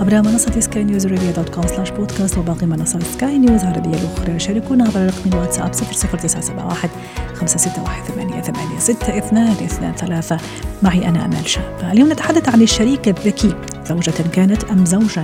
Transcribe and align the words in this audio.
عبر 0.00 0.22
منصة 0.22 0.60
Sky 0.60 0.84
News 0.84 1.06
Radio 1.06 1.30
dot 1.30 1.48
com 1.48 1.66
slash 1.66 1.90
podcast 1.90 2.38
وباقي 2.38 2.66
منصات 2.66 3.02
سكاي 3.02 3.38
نيوز 3.38 3.60
العربية 3.60 3.98
الأخرى 3.98 4.38
شاركونا 4.38 4.84
عبر 4.84 5.06
رقم 5.06 5.30
الواتساب 5.32 5.72
00971 5.72 6.90
561 7.34 9.92
ثلاثة. 9.92 10.38
معي 10.82 11.08
أنا 11.08 11.24
أمال 11.24 11.48
شاب 11.48 11.90
اليوم 11.92 12.12
نتحدث 12.12 12.48
عن 12.48 12.62
الشريك 12.62 13.08
الذكي. 13.08 13.73
زوجة 13.88 14.14
كانت 14.32 14.64
أم 14.64 14.84
زوجا. 14.84 15.22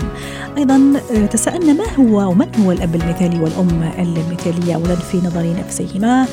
أيضا 0.58 0.80
تساءلنا 1.30 1.72
ما 1.72 1.84
هو 1.98 2.30
ومن 2.30 2.46
هو 2.64 2.72
الأب 2.72 2.94
المثالي 2.94 3.40
والأم 3.40 3.90
المثالية؟ 3.98 4.74
أولا 4.74 4.94
في 4.94 5.18
نظر 5.18 5.54
نفسيهما 5.58 6.26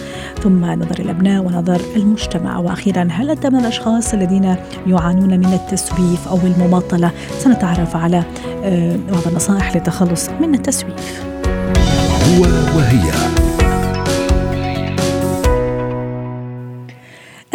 ثم 0.44 0.66
نظر 0.66 1.00
الأبناء 1.00 1.44
ونظر 1.44 1.82
المجتمع. 1.96 2.58
وأخيرا 2.58 3.08
هل 3.12 3.30
أنت 3.30 3.46
من 3.46 3.60
الأشخاص 3.60 4.14
الذين 4.14 4.56
يعانون 4.88 5.40
من 5.40 5.54
التسويف 5.54 6.28
أو 6.28 6.38
المماطلة؟ 6.38 7.12
سنتعرف 7.40 7.96
على 7.96 8.24
بعض 9.12 9.28
النصائح 9.28 9.76
للتخلص 9.76 10.30
من 10.42 10.56
التسويف. 10.56 11.24
هو 12.28 12.42
وهي. 12.78 13.12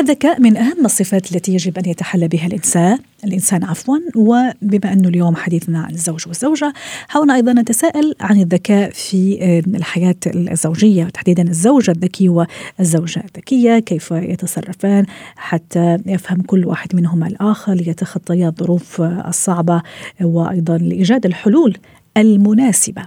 الذكاء 0.03 0.41
من 0.41 0.56
أهم 0.56 0.84
الصفات 0.84 1.33
التي 1.33 1.53
يجب 1.53 1.78
أن 1.78 1.91
يتحلى 1.91 2.28
بها 2.28 2.47
الإنسان 2.47 2.98
الإنسان 3.25 3.64
عفوا. 3.64 3.98
وبما 4.17 4.92
أنه 4.92 5.09
اليوم 5.09 5.36
حديثنا 5.36 5.81
عن 5.81 5.91
الزوج 5.91 6.28
والزوجة 6.28 6.72
حاولنا 7.09 7.34
أيضا 7.34 7.53
نتساءل 7.53 8.14
عن 8.20 8.41
الذكاء 8.41 8.91
في 8.91 9.39
الحياة 9.67 10.14
الزوجية 10.27 11.05
تحديدا 11.05 11.42
الزوجة 11.42 11.91
الذكي 11.91 12.28
والزوجة 12.28 13.25
الذكية 13.25 13.78
كيف 13.78 14.11
يتصرفان 14.11 15.06
حتى 15.36 15.98
يفهم 16.06 16.42
كل 16.42 16.66
واحد 16.66 16.97
منهما 16.97 17.27
الآخر 17.27 17.75
ليتخطيا 17.75 18.48
الظروف 18.48 19.00
الصعبة 19.00 19.83
وأيضا 20.20 20.78
لإيجاد 20.78 21.27
الحلول 21.27 21.77
المناسبة. 22.16 23.02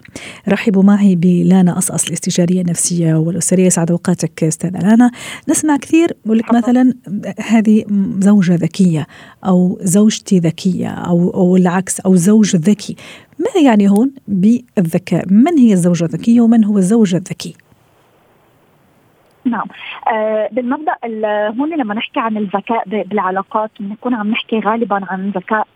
رحبوا 0.50 0.84
معي 0.84 1.16
بلانا 1.16 1.78
أصأص 1.78 2.08
الاستشارية 2.08 2.62
النفسية 2.62 3.14
والأسرية. 3.16 3.70
سعد 3.70 3.92
أوقاتك 3.92 4.44
أستاذة 4.44 4.80
لانا. 4.80 5.12
نسمع 5.50 5.78
كثير 5.78 6.18
يقول 6.26 6.38
لك 6.38 6.54
مثلا 6.54 6.94
هذه 7.40 7.86
زوجة 8.20 8.56
ذكية 8.56 9.08
أو 9.46 9.78
زوجتي 9.82 10.40
ذكية 10.40 10.90
أو, 10.90 11.30
أو 11.30 11.56
العكس 11.56 12.00
أو 12.00 12.16
زوج 12.16 12.56
ذكي. 12.56 12.96
ما 13.40 13.62
يعني 13.62 13.90
هون 13.90 14.12
بالذكاء؟ 14.28 15.26
من 15.30 15.58
هي 15.58 15.74
الزوجة 15.74 16.04
الذكية 16.04 16.42
ومن 16.42 16.66
هو 16.66 16.78
الزوج 16.78 17.16
الذكي؟ 17.16 17.56
نعم. 19.46 19.68
آه 20.08 20.50
بالمبدأ 20.52 20.96
هون 21.60 21.70
لما 21.78 21.94
نحكي 21.94 22.20
عن 22.20 22.38
الذكاء 22.38 22.84
بالعلاقات 22.90 23.72
بنكون 23.80 24.14
عم 24.14 24.32
نحكي 24.32 24.60
غالبا 24.60 25.06
عن 25.10 25.30
ذكاء 25.30 25.68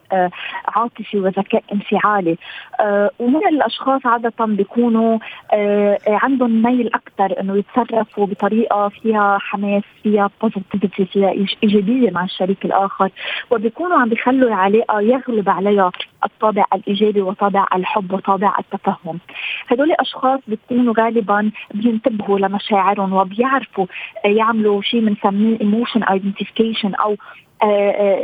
عاطفي 0.67 1.17
وذكاء 1.19 1.63
انفعالي. 1.73 2.38
آه 2.79 3.09
ومن 3.19 3.47
الأشخاص 3.47 4.05
عادة 4.05 4.45
بيكونوا 4.45 5.19
آه 5.53 5.97
عندهم 6.07 6.61
ميل 6.61 6.88
أكثر 6.93 7.39
إنه 7.41 7.57
يتصرفوا 7.57 8.25
بطريقة 8.25 8.89
فيها 8.89 9.37
حماس 9.41 9.83
فيها 10.03 10.30
بوزيتيفيتي 10.41 11.05
فيها 11.05 11.33
إيجابية 11.64 12.11
مع 12.11 12.23
الشريك 12.23 12.65
الآخر. 12.65 13.09
وبيكونوا 13.52 13.98
عم 13.98 14.09
بيخلوا 14.09 14.49
العلاقة 14.49 15.02
يغلب 15.02 15.49
عليها 15.49 15.92
الطابع 16.25 16.64
الإيجابي 16.73 17.21
وطابع 17.21 17.65
الحب 17.75 18.14
وطابع 18.14 18.53
التفهم. 18.59 19.19
هدول 19.67 19.92
أشخاص 19.92 20.39
بيكونوا 20.48 20.93
غالبا 20.98 21.52
بينتبهوا 21.73 22.39
لمشاعرهم 22.39 23.14
وبيعرفوا 23.14 23.86
يعملوا 24.25 24.81
شيء 24.81 24.99
بنسميه 25.05 25.59
emotion 25.61 26.04
identification 26.04 26.95
أو 26.95 27.15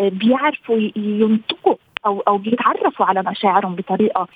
بيعرفوا 0.10 0.78
ينطقوا 0.96 1.76
أو 2.06 2.20
أو 2.28 2.38
بيتعرفوا 2.38 3.06
على 3.06 3.24
مشاعرهم 3.24 3.76
بطريقة 3.76 4.28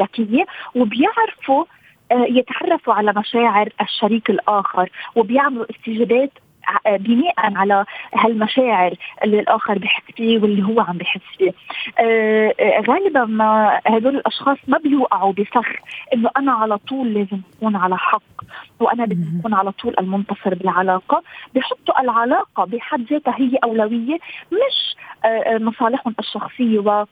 ذكية 0.00 0.46
وبيعرفوا 0.74 1.64
يتعرفوا 2.12 2.94
على 2.94 3.12
مشاعر 3.16 3.68
الشريك 3.80 4.30
الآخر 4.30 4.90
وبيعملوا 5.16 5.66
استجابات 5.70 6.30
بناء 6.86 7.34
على 7.38 7.84
هالمشاعر 8.14 8.94
اللي 9.24 9.40
الآخر 9.40 9.78
بحس 9.78 10.02
فيه 10.16 10.38
واللي 10.38 10.62
هو 10.62 10.80
عم 10.80 10.98
بحس 10.98 11.20
فيه. 11.38 11.52
آه 11.98 12.54
غالبا 12.88 13.24
ما 13.24 13.80
هدول 13.86 14.16
الأشخاص 14.16 14.58
ما 14.68 14.78
بيوقعوا 14.78 15.32
بفخ 15.32 15.66
إنه 16.14 16.30
أنا 16.36 16.52
على 16.52 16.78
طول 16.78 17.14
لازم 17.14 17.40
أكون 17.56 17.76
على 17.76 17.98
حق 17.98 18.22
وأنا 18.80 19.04
بدي 19.04 19.38
أكون 19.40 19.54
على 19.54 19.72
طول 19.72 19.94
المنتصر 20.00 20.54
بالعلاقة. 20.54 21.22
بحطوا 21.54 22.00
العلاقة 22.00 22.64
بحد 22.64 23.00
ذاتها 23.10 23.34
هي 23.38 23.56
أولوية 23.64 24.18
مش 24.52 24.96
آه 25.24 25.58
مصالحهم 25.58 26.14
الشخصية 26.18 26.78
و 26.78 27.04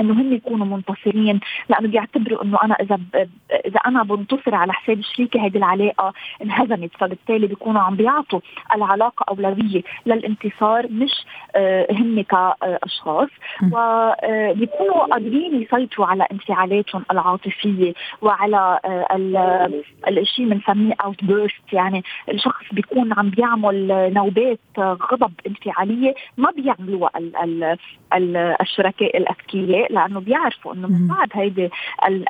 إنه 0.00 0.12
هم 0.12 0.32
يكونوا 0.32 0.66
منتصرين. 0.66 1.40
لأنه 1.68 1.88
بيعتبروا 1.88 2.42
إنه 2.42 2.58
أنا 2.62 2.74
إذا 2.74 2.96
ب... 2.96 3.28
إذا 3.66 3.80
أنا 3.86 4.02
بنتصر 4.02 4.54
على 4.54 4.72
حساب 4.72 5.00
شريكي 5.00 5.38
هذه 5.38 5.56
العلاقة 5.56 6.12
انهزمت 6.42 6.90
فبالتالي 6.98 7.46
بيكونوا 7.46 7.80
عم 7.80 7.96
بيعطوا 7.96 8.40
العلاقة 8.74 9.24
أولوية 9.28 9.82
للانتصار 10.06 10.86
مش 10.90 11.12
آه 11.56 11.86
هم 11.90 12.22
كأشخاص. 12.22 13.28
وبيكونوا 13.62 15.06
قادرين 15.06 15.62
يسيطروا 15.62 16.06
على 16.06 16.26
انفعالاتهم 16.32 17.04
العاطفية 17.10 17.92
وعلى 18.22 18.80
آه 18.84 19.70
الشيء 20.08 20.48
بنسميه 20.48 20.94
outburst 21.04 21.72
يعني 21.72 22.04
الشخص 22.28 22.64
بيكون 22.72 23.12
عم 23.12 23.30
بيعمل 23.30 24.10
نوبات 24.14 24.58
غضب 24.78 25.32
انفعالية 25.46 26.14
ما 26.36 26.50
بيعملوها 26.50 27.10
ال... 27.16 27.36
ال... 27.36 27.76
ال... 28.14 28.36
الشركاء 28.60 29.16
الاذكياء 29.18 29.83
لأنه 29.90 30.20
بيعرفوا 30.20 30.74
إنه 30.74 30.88
من 30.88 31.06
بعد 31.06 31.28
هيدي 31.32 31.70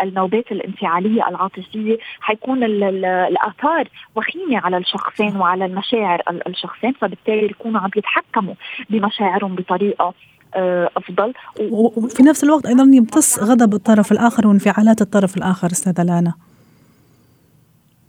النوبات 0.03 0.53
الانفعالية 0.53 1.29
العاطفية 1.29 1.99
حيكون 2.21 2.65
الآثار 2.65 3.89
وخيمة 4.15 4.59
على 4.59 4.77
الشخصين 4.77 5.37
وعلى 5.37 5.65
المشاعر 5.65 6.23
الشخصين 6.47 6.93
فبالتالي 6.93 7.47
يكونوا 7.47 7.81
عم 7.81 7.91
يتحكموا 7.97 8.55
بمشاعرهم 8.91 9.55
بطريقة 9.55 10.15
أفضل. 10.97 11.33
وفي 11.71 12.23
نفس 12.23 12.45
الوقت 12.45 12.67
أيضا 12.67 12.83
يمتص 12.83 13.39
غضب 13.39 13.75
الطرف 13.75 14.13
الآخر 14.13 14.47
وانفعالات 14.47 15.01
الطرف 15.01 15.37
الآخر 15.37 15.67
أستاذة 15.67 16.03
لانا. 16.03 16.35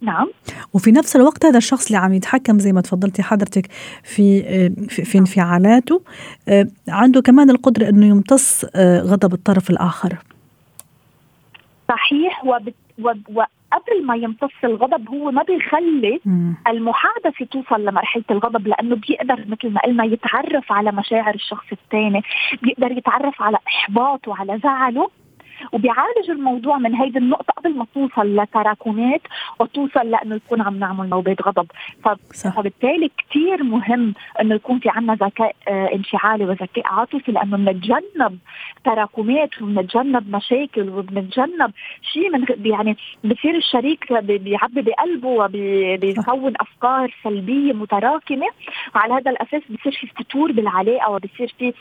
نعم. 0.05 0.27
وفي 0.73 0.91
نفس 0.91 1.15
الوقت 1.15 1.45
هذا 1.45 1.57
الشخص 1.57 1.85
اللي 1.85 1.97
عم 1.97 2.13
يتحكم 2.13 2.59
زي 2.59 2.73
ما 2.73 2.81
تفضلتي 2.81 3.23
حضرتك 3.23 3.65
في 4.03 4.43
في, 4.89 5.05
في 5.05 5.17
انفعالاته 5.17 6.01
عنده 6.89 7.21
كمان 7.21 7.49
القدرة 7.49 7.89
إنه 7.89 8.05
يمتص 8.05 8.65
غضب 9.11 9.33
الطرف 9.33 9.69
الآخر. 9.69 10.17
صحيح. 11.89 12.45
وبت 12.45 12.75
وقبل 12.99 14.05
ما 14.05 14.15
يمتص 14.15 14.51
الغضب 14.63 15.09
هو 15.09 15.31
ما 15.31 15.43
بيخلي 15.43 16.19
المحادثة 16.67 17.45
توصل 17.51 17.85
لمرحلة 17.85 18.23
الغضب 18.31 18.67
لأنه 18.67 18.95
بيقدر 18.95 19.45
مثل 19.47 19.69
ما 19.69 19.81
قلنا 19.81 20.03
يتعرف 20.03 20.71
على 20.71 20.91
مشاعر 20.91 21.35
الشخص 21.35 21.65
الثاني 21.71 22.21
بيقدر 22.61 22.91
يتعرف 22.91 23.41
على 23.41 23.57
إحباطه 23.67 24.31
وعلى 24.31 24.59
زعله. 24.63 25.09
وبيعالج 25.71 26.29
الموضوع 26.29 26.77
من 26.77 26.95
هيدي 26.95 27.17
النقطة 27.17 27.53
قبل 27.57 27.77
ما 27.77 27.85
توصل 27.93 28.35
لتراكمات 28.35 29.21
وتوصل 29.59 30.11
لأنه 30.11 30.35
يكون 30.35 30.61
عم 30.61 30.79
نعمل 30.79 31.09
نوبات 31.09 31.41
غضب. 31.41 31.67
فبالتالي 32.55 33.11
كثير 33.17 33.63
مهم 33.63 34.13
أنه 34.41 34.55
يكون 34.55 34.79
في 34.79 34.89
عنا 34.89 35.13
ذكاء 35.13 35.55
انفعالي 35.67 36.45
وذكاء 36.45 36.87
عاطفي 36.87 37.31
لأنه 37.31 37.57
بنتجنب 37.57 38.39
تراكمات 38.85 39.61
وبنتجنب 39.61 40.35
مشاكل 40.35 40.89
وبنتجنب 40.89 41.71
شيء 42.01 42.29
من 42.29 42.45
يعني 42.65 42.97
بصير 43.23 43.55
الشريك 43.55 44.13
بيعبي 44.13 44.81
بقلبه 44.81 45.27
وبيكون 45.27 46.53
أفكار 46.59 47.13
سلبية 47.23 47.73
متراكمة. 47.73 48.47
وعلى 48.95 49.13
هذا 49.13 49.31
الأساس 49.31 49.61
بصير 49.69 49.91
في 49.91 50.07
فتور 50.07 50.51
بالعلاقة 50.51 51.11
وبصير 51.11 51.55
في 51.59 51.73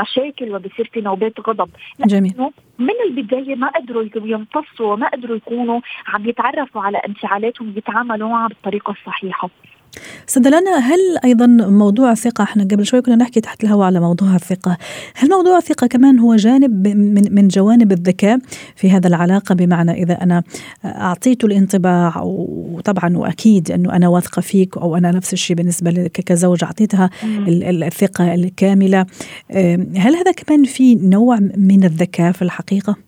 مشاكل 0.00 0.54
وبصير 0.54 0.90
في 0.92 1.00
نوبات 1.00 1.40
غضب. 1.40 1.68
جميل. 2.06 2.34
من 2.78 2.94
البداية 3.08 3.54
ما 3.54 3.68
قدروا 3.68 4.04
يمتصوا 4.16 4.92
وما 4.92 5.08
قدروا 5.08 5.36
يكونوا 5.36 5.80
عم 6.06 6.28
يتعرفوا 6.28 6.82
على 6.82 6.98
انفعالاتهم 6.98 7.72
ويتعاملوا 7.74 8.28
معها 8.28 8.48
بالطريقة 8.48 8.90
الصحيحة. 8.90 9.50
سدلنا 10.26 10.78
هل 10.78 10.98
أيضا 11.24 11.46
موضوع 11.46 12.12
الثقة 12.12 12.42
إحنا 12.42 12.64
قبل 12.64 12.86
شوي 12.86 13.02
كنا 13.02 13.16
نحكي 13.16 13.40
تحت 13.40 13.64
الهواء 13.64 13.86
على 13.86 14.00
موضوع 14.00 14.34
الثقة 14.34 14.76
هل 15.14 15.28
موضوع 15.28 15.58
الثقة 15.58 15.86
كمان 15.86 16.18
هو 16.18 16.36
جانب 16.36 16.88
من 16.88 17.34
من 17.34 17.48
جوانب 17.48 17.92
الذكاء؟ 17.92 18.38
في 18.76 18.90
هذا 18.90 19.08
العلاقة 19.08 19.54
بمعنى 19.54 20.02
إذا 20.02 20.14
أنا 20.14 20.42
اعطيته 20.84 21.46
الانطباع 21.46 22.22
وطبعا 22.22 23.16
وأكيد 23.16 23.70
أنه 23.70 23.92
أنا 23.92 24.08
واثقة 24.08 24.40
فيك 24.40 24.76
أو 24.76 24.96
أنا 24.96 25.10
نفس 25.10 25.32
الشيء 25.32 25.56
بالنسبة 25.56 25.90
لك 25.90 26.10
كزوج 26.12 26.64
أعطيتها 26.64 27.10
الثقة 27.48 28.34
الكاملة 28.34 29.06
هل 29.96 30.16
هذا 30.16 30.32
كمان 30.32 30.64
في 30.64 30.94
نوع 30.94 31.38
من 31.56 31.84
الذكاء 31.84 32.32
في 32.32 32.42
الحقيقة؟ 32.42 33.05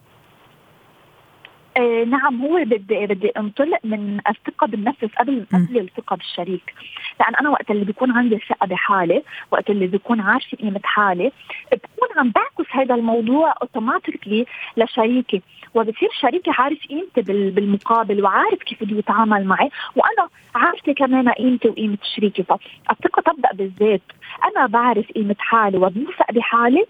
آه 1.79 2.05
نعم 2.05 2.43
هو 2.43 2.65
بدي 2.65 3.07
بدي 3.07 3.29
انطلق 3.29 3.79
من 3.85 4.21
الثقة 4.29 4.67
بالنفس 4.67 5.05
قبل 5.19 5.47
قبل 5.53 5.79
الثقة 5.79 6.17
بالشريك. 6.17 6.75
لأن 7.21 7.35
أنا 7.35 7.51
وقت 7.51 7.71
اللي 7.71 7.85
بيكون 7.85 8.11
عندي 8.11 8.39
ثقة 8.49 8.67
بحالي 8.67 9.23
وقت 9.51 9.71
اللي 9.71 9.87
بيكون 9.87 10.21
عارفه 10.21 10.57
قيمه 10.57 10.81
حالي 10.85 11.33
بكون 11.73 12.09
عم 12.19 12.31
بعكس 12.31 12.71
هذا 12.71 12.95
الموضوع 12.95 13.55
اوتوماتيكلي 13.63 14.47
لشريكي. 14.77 15.43
وبصير 15.75 16.09
شريكي 16.21 16.51
عارف 16.59 16.79
قيمتي 16.87 17.51
بالمقابل 17.51 18.23
وعارف 18.25 18.59
كيف 18.59 18.85
بده 18.85 18.99
يتعامل 18.99 19.45
معي 19.45 19.71
وأنا 19.97 20.29
عارفة 20.55 20.93
كمان 20.93 21.29
قيمتي 21.29 21.69
وقيمة 21.69 21.99
شريكي. 22.17 22.43
فالثقة 22.43 23.23
تبدأ 23.33 23.53
بالذات. 23.53 24.03
أنا 24.45 24.67
بعرف 24.67 25.13
قيمة 25.13 25.37
حالي 25.39 25.77
وبوثق 25.77 26.33
بحالي 26.33 26.85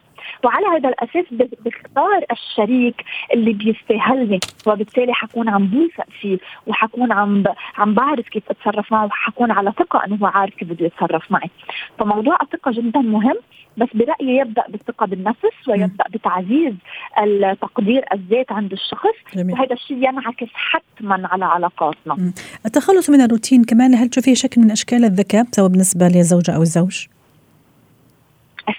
وعلى 0.45 0.67
هذا 0.67 0.89
الأساس 0.89 1.25
بختار 1.65 2.25
الشريك 2.31 3.05
اللي 3.35 3.53
بيستاهلني. 3.53 4.41
وبالتالي 4.67 5.15
حكون 5.15 5.49
عم 5.49 5.67
بوثق 5.67 6.07
فيه 6.21 6.39
وحكون 6.67 7.13
عم 7.13 7.45
عم 7.77 7.95
بعرف 7.95 8.29
كيف 8.29 8.43
أتصرف 8.51 8.93
معه 8.93 9.07
وحكون 9.07 9.51
على 9.51 9.73
ثقة 9.79 10.05
إنه 10.07 10.17
هو 10.17 10.27
عارف 10.27 10.55
كيف 10.55 10.69
بده 10.69 10.87
يتصرف 10.87 11.33
معي. 11.33 11.51
فموضوع 11.99 12.39
الثقة 12.43 12.71
جدا 12.71 13.01
مهم 13.01 13.37
بس 13.77 13.89
برأيي 13.95 14.37
يبدأ 14.37 14.65
بالثقة 14.69 15.07
بالنفس 15.07 15.69
ويبدأ 15.69 16.05
بتعزيز 16.11 16.75
التقدير 17.23 18.05
الذات 18.13 18.53
عند 18.53 18.73
الشخص 18.73 19.35
جميل. 19.37 19.55
وهذا 19.55 19.73
الشيء 19.73 19.97
ينعكس 19.97 20.49
حتما 20.55 21.29
على 21.33 21.45
علاقاتنا. 21.45 22.33
التخلص 22.67 23.11
من 23.11 23.21
الروتين 23.21 23.65
كمان 23.65 23.95
هل 23.95 24.09
تشوفيه 24.09 24.35
شكل 24.35 24.61
من 24.61 24.71
أشكال 24.71 25.05
الذكاء 25.05 25.45
سواء 25.53 25.69
بالنسبة 25.69 26.09
للزوجة 26.09 26.57
أو 26.57 26.63
الزوج؟ 26.63 27.07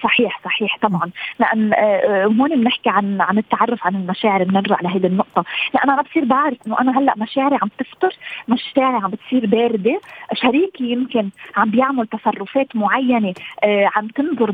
صحيح 0.02 0.40
صحيح 0.44 0.78
طبعا. 0.82 1.10
لأن 1.38 1.72
آه، 1.72 1.76
آه، 1.76 2.24
هون 2.24 2.48
بنحكي 2.60 2.90
عن 2.90 3.20
عن 3.20 3.38
التعرف 3.38 3.86
عن 3.86 3.96
المشاعر 3.96 4.44
بنرجع 4.44 4.76
لهيدي 4.82 5.06
النقطة. 5.06 5.44
لأن 5.74 5.90
أنا 5.90 6.02
بصير 6.02 6.24
بعرف 6.24 6.56
إنه 6.66 6.80
أنا 6.80 6.98
هلأ 6.98 7.14
مشاعري 7.16 7.58
عم 7.62 7.68
تفتر 7.78 8.16
مشاعري 8.48 8.96
عم 8.96 9.10
بتصير 9.10 9.46
باردة. 9.46 10.00
شريكي 10.34 10.84
يمكن 10.84 11.30
عم 11.56 11.70
بيعمل 11.70 12.06
تصرفات 12.06 12.76
معينة 12.76 13.34
آه، 13.64 13.90
عم 13.96 14.08
تنظر 14.08 14.50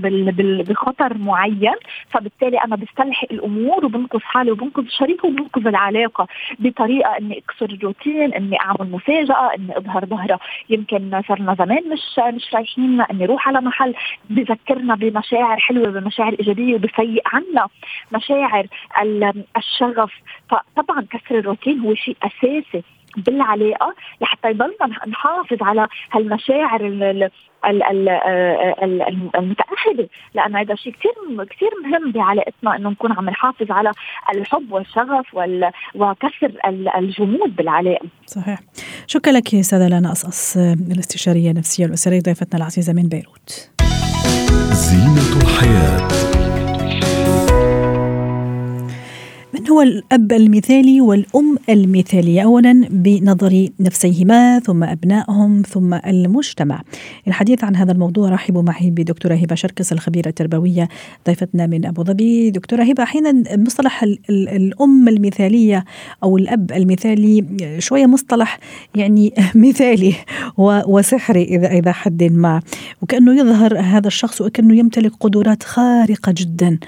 بخطر 0.68 1.18
معين. 1.18 1.74
فبالتالي 2.10 2.58
أنا 2.58 2.76
بستلحق 2.76 3.28
الأمور 3.30 3.84
وبنقذ 3.84 4.20
حالي 4.20 4.50
وبنقذ 4.50 4.84
شريكي 4.88 5.26
وبنقذ 5.26 5.66
العلاقة 5.66 6.26
بطريقة 6.58 7.18
إني 7.18 7.38
أكسر 7.38 7.70
الروتين 7.74 8.34
إني 8.34 8.60
أعمل 8.60 8.90
مفاجأة 8.90 9.54
إني 9.58 9.76
أظهر 9.78 10.06
ظهرة. 10.06 10.40
يمكن 10.70 11.22
صرنا 11.28 11.54
زمان 11.54 11.82
مش 11.92 12.34
مش 12.34 12.54
رايحين 12.54 13.00
إني 13.00 13.24
أروح 13.24 13.48
على 13.48 13.60
محل. 13.60 13.94
بذكرنا 14.30 14.94
بمشاعر 14.94 15.25
مشاعر 15.26 15.58
حلوة 15.58 15.90
بمشاعر 15.90 16.36
ايجابيه 16.40 16.74
وبفيق 16.74 17.22
عنا 17.26 17.68
مشاعر 18.12 18.66
الشغف 19.56 20.12
فطبعا 20.50 21.06
كسر 21.10 21.38
الروتين 21.38 21.80
هو 21.80 21.94
شيء 21.94 22.16
أساسي 22.22 22.82
بالعلاقة 23.16 23.94
لحتى 24.20 24.50
يضلنا 24.50 25.06
نحافظ 25.08 25.62
على 25.62 25.88
هالمشاعر 26.12 26.86
المتأهلة 29.34 30.08
لأن 30.34 30.56
هذا 30.56 30.74
شيء 30.74 30.92
كثير 30.92 31.44
كثير 31.44 31.70
مهم 31.84 32.12
بعلاقتنا 32.12 32.76
إنه 32.76 32.90
نكون 32.90 33.12
عم 33.12 33.30
نحافظ 33.30 33.70
على 33.70 33.92
الحب 34.34 34.72
والشغف 34.72 35.34
وكسر 35.94 36.52
الجمود 36.96 37.56
بالعلاقة. 37.56 38.06
صحيح. 38.26 38.58
شكرا 39.06 39.32
لك 39.32 39.60
سادة 39.60 39.88
لنا 39.98 40.12
أصأص 40.12 40.56
الاستشارية 40.90 41.50
النفسية 41.50 41.86
الأسرية 41.86 42.20
ضيفتنا 42.20 42.58
العزيزة 42.58 42.92
من 42.92 43.08
بيروت. 43.08 43.75
زينة 44.76 45.36
الحياة. 45.42 46.35
هو 49.76 49.82
الأب 49.82 50.32
المثالي 50.32 51.00
والأم 51.00 51.56
المثالية. 51.68 52.42
أولا 52.42 52.88
بنظر 52.90 53.68
نفسيهما 53.80 54.58
ثم 54.58 54.84
أبنائهم 54.84 55.62
ثم 55.62 55.94
المجتمع. 55.94 56.82
الحديث 57.28 57.64
عن 57.64 57.76
هذا 57.76 57.92
الموضوع 57.92 58.30
رحبوا 58.30 58.62
معي 58.62 58.90
بدكتورة 58.90 59.34
هبة 59.34 59.54
شركس 59.54 59.92
الخبيرة 59.92 60.28
التربوية 60.28 60.88
ضيفتنا 61.26 61.66
من 61.66 61.86
أبو 61.86 62.04
ظبي. 62.04 62.50
دكتورة 62.50 62.82
هبة 62.82 63.02
أحيانا 63.02 63.56
مصطلح 63.56 64.02
الأم 64.30 65.08
المثالية 65.08 65.84
أو 66.22 66.36
الأب 66.36 66.72
المثالي 66.72 67.44
شوية 67.78 68.06
مصطلح 68.06 68.58
يعني 68.94 69.34
مثالي 69.54 70.14
وسحري 70.86 71.42
إذا 71.42 71.66
إذا 71.66 71.92
حد 71.92 72.22
ما. 72.22 72.60
وكأنه 73.02 73.40
يظهر 73.40 73.78
هذا 73.78 74.06
الشخص 74.06 74.40
وكأنه 74.40 74.78
يمتلك 74.78 75.12
قدرات 75.20 75.62
خارقة 75.62 76.34
جدا. 76.36 76.78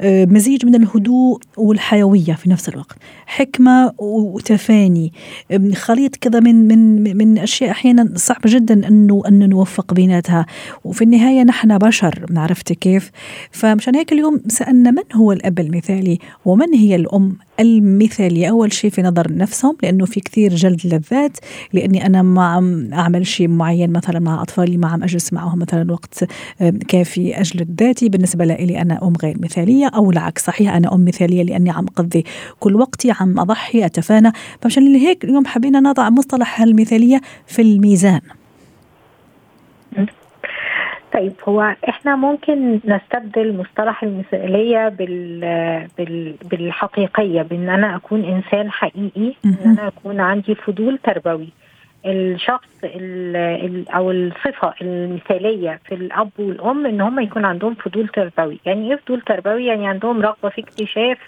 آه، 0.00 0.24
مزيج 0.24 0.66
من 0.66 0.74
الهدوء 0.74 1.40
والحيوية. 1.56 2.29
قوية 2.30 2.36
في 2.36 2.50
نفس 2.50 2.68
الوقت. 2.68 2.96
حكمة 3.26 3.92
وتفاني. 3.98 5.12
خليط 5.74 6.16
كذا 6.16 6.40
من 6.40 6.68
من 6.68 7.16
من 7.16 7.38
أشياء 7.38 7.70
أحيانا 7.70 8.08
صعب 8.14 8.40
جدا 8.46 8.88
أنه 8.88 9.22
أن 9.28 9.48
نوفق 9.48 9.94
بيناتها. 9.94 10.46
وفي 10.84 11.04
النهاية 11.04 11.42
نحن 11.42 11.78
بشر 11.78 12.26
عرفتي 12.36 12.74
كيف. 12.74 13.10
فمشان 13.50 13.96
هيك 13.96 14.12
اليوم 14.12 14.40
سألنا 14.48 14.90
من 14.90 15.02
هو 15.14 15.32
الأب 15.32 15.58
المثالي 15.58 16.18
ومن 16.44 16.74
هي 16.74 16.96
الأم 16.96 17.36
المثالية. 17.60 18.50
أول 18.50 18.72
شيء 18.72 18.90
في 18.90 19.02
نظر 19.02 19.36
نفسهم 19.36 19.76
لأنه 19.82 20.04
في 20.04 20.20
كثير 20.20 20.54
جلد 20.54 20.80
لذات 20.84 21.36
لأني 21.72 22.06
أنا 22.06 22.22
ما 22.22 22.44
عم 22.44 22.92
أعمل 22.92 23.26
شيء 23.26 23.48
معين 23.48 23.92
مثلا 23.92 24.18
مع 24.18 24.42
أطفالي 24.42 24.76
ما 24.76 24.88
عم 24.88 25.02
أجلس 25.02 25.32
معهم 25.32 25.58
مثلا 25.58 25.92
وقت 25.92 26.24
كافي 26.88 27.40
أجلد 27.40 27.82
ذاتي. 27.82 28.08
بالنسبة 28.08 28.44
لي 28.44 28.82
أنا 28.82 28.98
أم 29.02 29.12
غير 29.22 29.36
مثالية 29.40 29.86
أو 29.86 30.10
العكس 30.10 30.44
صحيح 30.44 30.74
أنا 30.74 30.94
أم 30.94 31.04
مثالية 31.04 31.42
لأني 31.42 31.70
عم 31.70 31.86
أقضي 31.86 32.24
كل 32.60 32.76
وقتي 32.76 33.12
عم 33.20 33.40
أضحي 33.40 33.84
أتفانى. 33.84 34.32
فمشان 34.60 34.94
هيك 34.94 35.24
اليوم 35.24 35.46
حبينا 35.46 35.80
نضع 35.80 36.10
مصطلح 36.10 36.60
المثالية 36.60 37.20
في 37.46 37.62
الميزان. 37.62 38.20
طيب 41.12 41.32
هو 41.48 41.74
إحنا 41.88 42.16
ممكن 42.16 42.80
نستبدل 42.84 43.56
مصطلح 43.56 44.02
المثالية 44.02 44.88
بال 44.88 45.40
بال 45.98 46.34
بالحقيقية 46.50 47.42
بإن 47.42 47.68
أنا 47.68 47.96
أكون 47.96 48.24
إنسان 48.24 48.70
حقيقي 48.70 49.34
إن 49.44 49.56
أنا 49.64 49.88
اكون 49.88 50.20
عندي 50.20 50.54
فضول 50.54 50.98
تربوي. 50.98 51.48
الشخص 52.06 52.84
ال 52.84 53.88
أو 53.88 54.10
الصفة 54.10 54.74
المثالية 54.82 55.80
في 55.84 55.94
الأب 55.94 56.30
والأم 56.38 56.86
إن 56.86 57.00
هم 57.00 57.20
يكون 57.20 57.44
عندهم 57.44 57.74
فضول 57.74 58.08
تربوي. 58.08 58.60
يعني 58.66 58.90
إيه 58.90 58.96
فضول 58.96 59.20
تربوي؟ 59.20 59.66
يعني 59.66 59.88
عندهم 59.88 60.22
رغبة 60.22 60.48
في 60.48 60.60
اكتشاف 60.60 61.18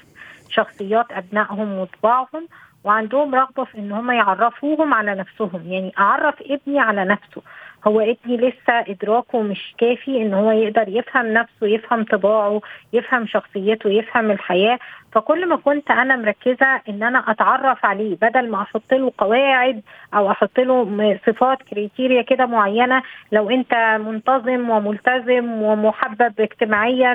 شخصيات 0.51 1.07
أبنائهم 1.13 1.79
وطباعهم 1.79 2.49
وعندهم 2.85 3.35
رغبة 3.35 3.65
في 3.65 3.79
إن 3.79 3.93
هم 3.93 4.11
يعرفوهم 4.11 4.95
على 4.95 5.15
نفسهم. 5.15 5.63
يعني 5.67 5.93
أعرف 5.99 6.35
ابني 6.43 6.81
على 6.81 7.05
نفسه. 7.05 7.43
هو 7.87 8.01
ابني 8.01 8.37
لسه 8.37 8.81
إدراكه 8.89 9.43
مش 9.43 9.75
كافي 9.79 10.23
إن 10.23 10.35
هو 10.35 10.51
يقدر 10.51 10.89
يفهم 10.89 11.27
نفسه 11.33 11.67
يفهم 11.67 12.05
طباعه 12.05 12.61
يفهم 12.93 13.27
شخصيته 13.27 13.91
يفهم 13.91 14.31
الحياة. 14.31 14.79
فكل 15.13 15.49
ما 15.49 15.57
كنت 15.57 15.91
أنا 15.91 16.17
مركزة 16.17 16.81
إن 16.89 17.03
أنا 17.03 17.31
أتعرف 17.31 17.85
عليه 17.85 18.17
بدل 18.23 18.51
ما 18.51 18.63
أحط 18.63 18.93
له 18.95 19.13
قواعد 19.19 19.83
أو 20.15 20.31
أحط 20.31 20.61
له 20.61 21.19
صفات 21.27 21.63
كريتيريا 21.63 22.23
كده 22.23 22.47
معينة 22.47 23.03
لو 23.33 23.51
أنت 23.51 23.75
منتظم 24.07 24.71
وملتزم 24.71 25.63
ومحبب 25.63 26.41
اجتماعيا 26.41 27.13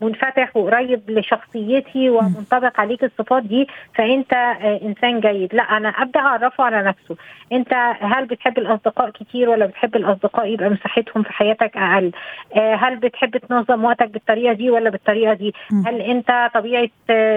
ومنفتح 0.00 0.56
وقريب 0.56 1.10
لشخصيتي 1.10 2.10
ومنطبق 2.10 2.80
عليك 2.80 3.04
الصفات 3.04 3.42
دي 3.42 3.68
فأنت 3.94 4.32
آه، 4.32 4.80
إنسان 4.82 5.20
جيد. 5.20 5.54
لا 5.54 5.62
أنا 5.62 5.88
أبدأ 5.88 6.20
أعرفه 6.20 6.64
على 6.64 6.82
نفسه. 6.82 7.16
أنت 7.52 7.74
هل 8.00 8.26
بتحب 8.26 8.58
الأصدقاء 8.58 9.10
كتير 9.10 9.48
ولا 9.48 9.66
بتحب 9.66 9.83
الأصدقاء 9.96 10.46
يبقى 10.52 10.70
مساحتهم 10.70 11.22
في 11.22 11.32
حياتك 11.32 11.76
أقل. 11.76 12.12
آه، 12.56 12.74
هل 12.74 12.96
بتحب 12.96 13.36
تنظم 13.36 13.84
وقتك 13.84 14.10
بالطريقة 14.10 14.52
دي 14.52 14.70
ولا 14.70 14.90
بالطريقة 14.90 15.34
دي؟ 15.34 15.54
هل 15.86 16.00
أنت 16.00 16.50
طبيعة 16.54 16.88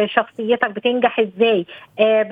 شخصيتك 0.05 0.69
بتنجح 0.71 1.19
إزاي؟ 1.19 1.65
آه، 1.99 2.23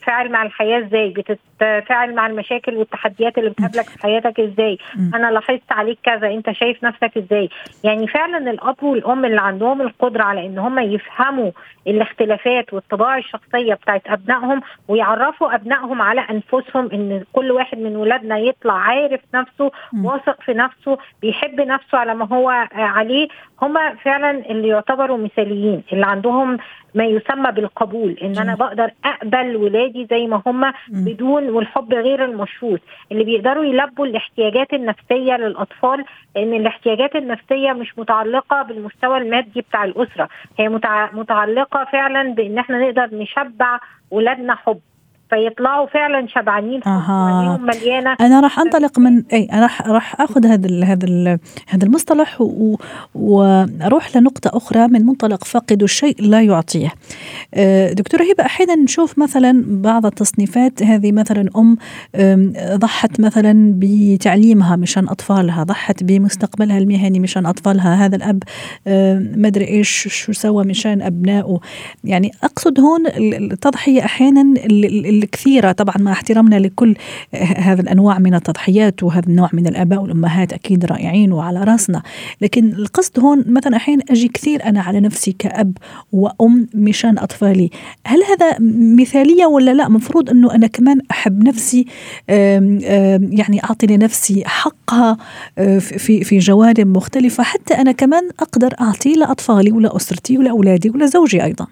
بتتفاعل 0.00 0.30
مع 0.32 0.42
الحياة 0.42 0.86
إزاي؟ 0.86 1.10
بتتفاعل 1.10 2.14
مع 2.14 2.26
المشاكل 2.26 2.76
والتحديات 2.76 3.38
اللي 3.38 3.50
بتقابلك 3.50 3.84
في 3.88 4.02
حياتك 4.02 4.40
إزاي؟ 4.40 4.78
أنا 5.14 5.30
لاحظت 5.30 5.72
عليك 5.72 5.98
كذا 6.02 6.26
أنت 6.30 6.50
شايف 6.50 6.84
نفسك 6.84 7.16
إزاي؟ 7.16 7.48
يعني 7.84 8.06
فعلا 8.06 8.50
الأب 8.50 8.82
والأم 8.82 9.24
اللي 9.24 9.40
عندهم 9.40 9.80
القدرة 9.82 10.22
على 10.22 10.46
إن 10.46 10.58
هم 10.58 10.78
يفهموا 10.78 11.50
الاختلافات 11.86 12.72
والطباع 12.74 13.18
الشخصية 13.18 13.74
بتاعت 13.74 14.02
أبنائهم 14.06 14.30
ابنائهم 14.30 14.62
ويعرفوا 14.88 15.54
أبنائهم 15.54 16.02
على 16.02 16.20
أنفسهم 16.20 16.90
إن 16.92 17.24
كل 17.32 17.50
واحد 17.50 17.78
من 17.78 17.96
ولادنا 17.96 18.38
يطلع 18.38 18.74
عارف 18.74 19.20
نفسه 19.34 19.70
واثق 20.04 20.42
في 20.42 20.54
نفسه 20.54 20.98
بيحب 21.22 21.60
نفسه 21.60 21.98
على 21.98 22.14
ما 22.14 22.26
هو 22.26 22.48
عليه 22.72 23.28
هم 23.62 23.74
فعلا 24.04 24.30
اللي 24.30 24.68
يعتبروا 24.68 25.18
مثاليين 25.18 25.82
اللي 25.92 26.06
عندهم 26.06 26.58
ما 26.94 27.04
يسمى 27.04 27.52
بالقبول 27.52 28.18
إن 28.22 28.38
أنا 28.38 28.54
بقدر 28.54 28.90
أقبل 29.04 29.56
ولادي 29.56 29.89
زي 30.10 30.26
ما 30.26 30.42
هم 30.46 30.72
بدون 30.88 31.50
والحب 31.50 31.94
غير 31.94 32.24
المشروط. 32.24 32.80
اللي 33.12 33.24
بيقدروا 33.24 33.64
يلبوا 33.64 34.06
الاحتياجات 34.06 34.72
النفسية 34.74 35.36
للأطفال 35.36 36.04
لأن 36.36 36.54
الاحتياجات 36.54 37.16
النفسية 37.16 37.72
مش 37.72 37.98
متعلقة 37.98 38.62
بالمستوى 38.62 39.18
المادي 39.18 39.60
بتاع 39.60 39.84
الأسرة. 39.84 40.28
هي 40.58 40.68
متعلقة 41.12 41.84
فعلا 41.92 42.34
بإن 42.34 42.58
إحنا 42.58 42.78
نقدر 42.78 43.08
نشبع 43.16 43.78
ولادنا 44.10 44.54
حب. 44.54 44.80
فيطلعوا 45.30 45.86
فعلا 45.86 46.26
شبعانين 46.28 46.80
أها. 46.86 47.58
مليانة. 47.62 48.16
أنا 48.20 48.40
راح 48.40 48.58
أنطلق 48.58 48.98
من 48.98 49.22
أي 49.32 49.48
أنا 49.52 49.62
راح 49.62 49.82
راح 49.82 50.20
آخذ 50.20 50.46
هذا 50.46 50.66
ال 50.66 50.84
هذا 50.84 51.06
ال 51.06 51.38
هذا 51.68 51.84
المصطلح 51.84 52.38
وأروح 53.14 54.16
لنقطة 54.16 54.56
أخرى 54.56 54.88
من 54.88 55.06
منطلق 55.06 55.44
فاقد 55.44 55.82
الشيء 55.82 56.16
لا 56.22 56.40
يعطيه. 56.40 56.92
أه، 57.54 57.92
دكتورة 57.92 58.22
هبة 58.22 58.44
أحيانا 58.44 58.74
نشوف 58.74 59.18
مثلا 59.18 59.64
بعض 59.66 60.06
التصنيفات 60.06 60.82
هذه 60.82 61.12
مثلا 61.12 61.50
أم 61.56 61.76
ضحت 62.74 63.20
مثلا 63.20 63.74
بتعليمها 63.76 64.76
مشان 64.76 65.08
أطفالها 65.08 65.62
ضحت 65.62 66.04
بمستقبلها 66.04 66.78
المهني 66.78 67.20
مشان 67.20 67.46
أطفالها 67.46 68.06
هذا 68.06 68.16
الأب 68.16 68.42
ما 69.36 69.48
أدري 69.48 69.68
إيش 69.68 70.08
شو 70.08 70.32
سوى 70.32 70.64
مشان 70.64 71.02
أبنائه. 71.02 71.60
يعني 72.04 72.30
أقصد 72.44 72.80
هون 72.80 73.06
التضحية 73.06 74.04
أحيانا 74.04 74.54
الكثيرة 75.22 75.72
طبعا 75.72 75.94
مع 75.98 76.12
احترامنا 76.12 76.56
لكل 76.56 76.94
هذا 77.56 77.80
الأنواع 77.80 78.18
من 78.18 78.34
التضحيات 78.34 79.02
وهذا 79.02 79.26
النوع 79.26 79.48
من 79.52 79.66
الآباء 79.66 80.02
والأمهات 80.02 80.52
أكيد 80.52 80.84
رائعين 80.84 81.32
وعلى 81.32 81.64
راسنا. 81.64 82.02
لكن 82.40 82.72
القصد 82.72 83.20
هون 83.20 83.44
مثلا 83.46 83.76
أحيانا 83.76 84.02
أجي 84.10 84.28
كثير 84.28 84.64
أنا 84.64 84.80
على 84.80 85.00
نفسي 85.00 85.32
كأب 85.38 85.76
وأم 86.12 86.68
مشان 86.74 87.18
أطفالي. 87.18 87.70
هل 88.06 88.18
هذا 88.22 88.56
مثالية 89.00 89.46
ولا 89.46 89.74
لا؟ 89.74 89.88
مفروض 89.88 90.30
أنه 90.30 90.54
أنا 90.54 90.66
كمان 90.66 91.00
أحب 91.10 91.44
نفسي 91.44 91.86
يعني 92.28 93.64
أعطي 93.64 93.86
لنفسي 93.86 94.42
حقها 94.46 95.16
في 95.80 96.24
في 96.24 96.38
جوانب 96.38 96.96
مختلفة 96.96 97.42
حتى 97.42 97.74
أنا 97.74 97.92
كمان 97.92 98.28
أقدر 98.40 98.74
أعطي 98.80 99.12
لأطفالي 99.12 99.72
ولأسرتي 99.72 100.38
ولأولادي 100.38 100.90
ولزوجي 100.90 101.44
أيضا. 101.44 101.66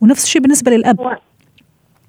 ونفس 0.00 0.24
الشيء 0.24 0.42
بالنسبة 0.42 0.70
للأب. 0.70 0.96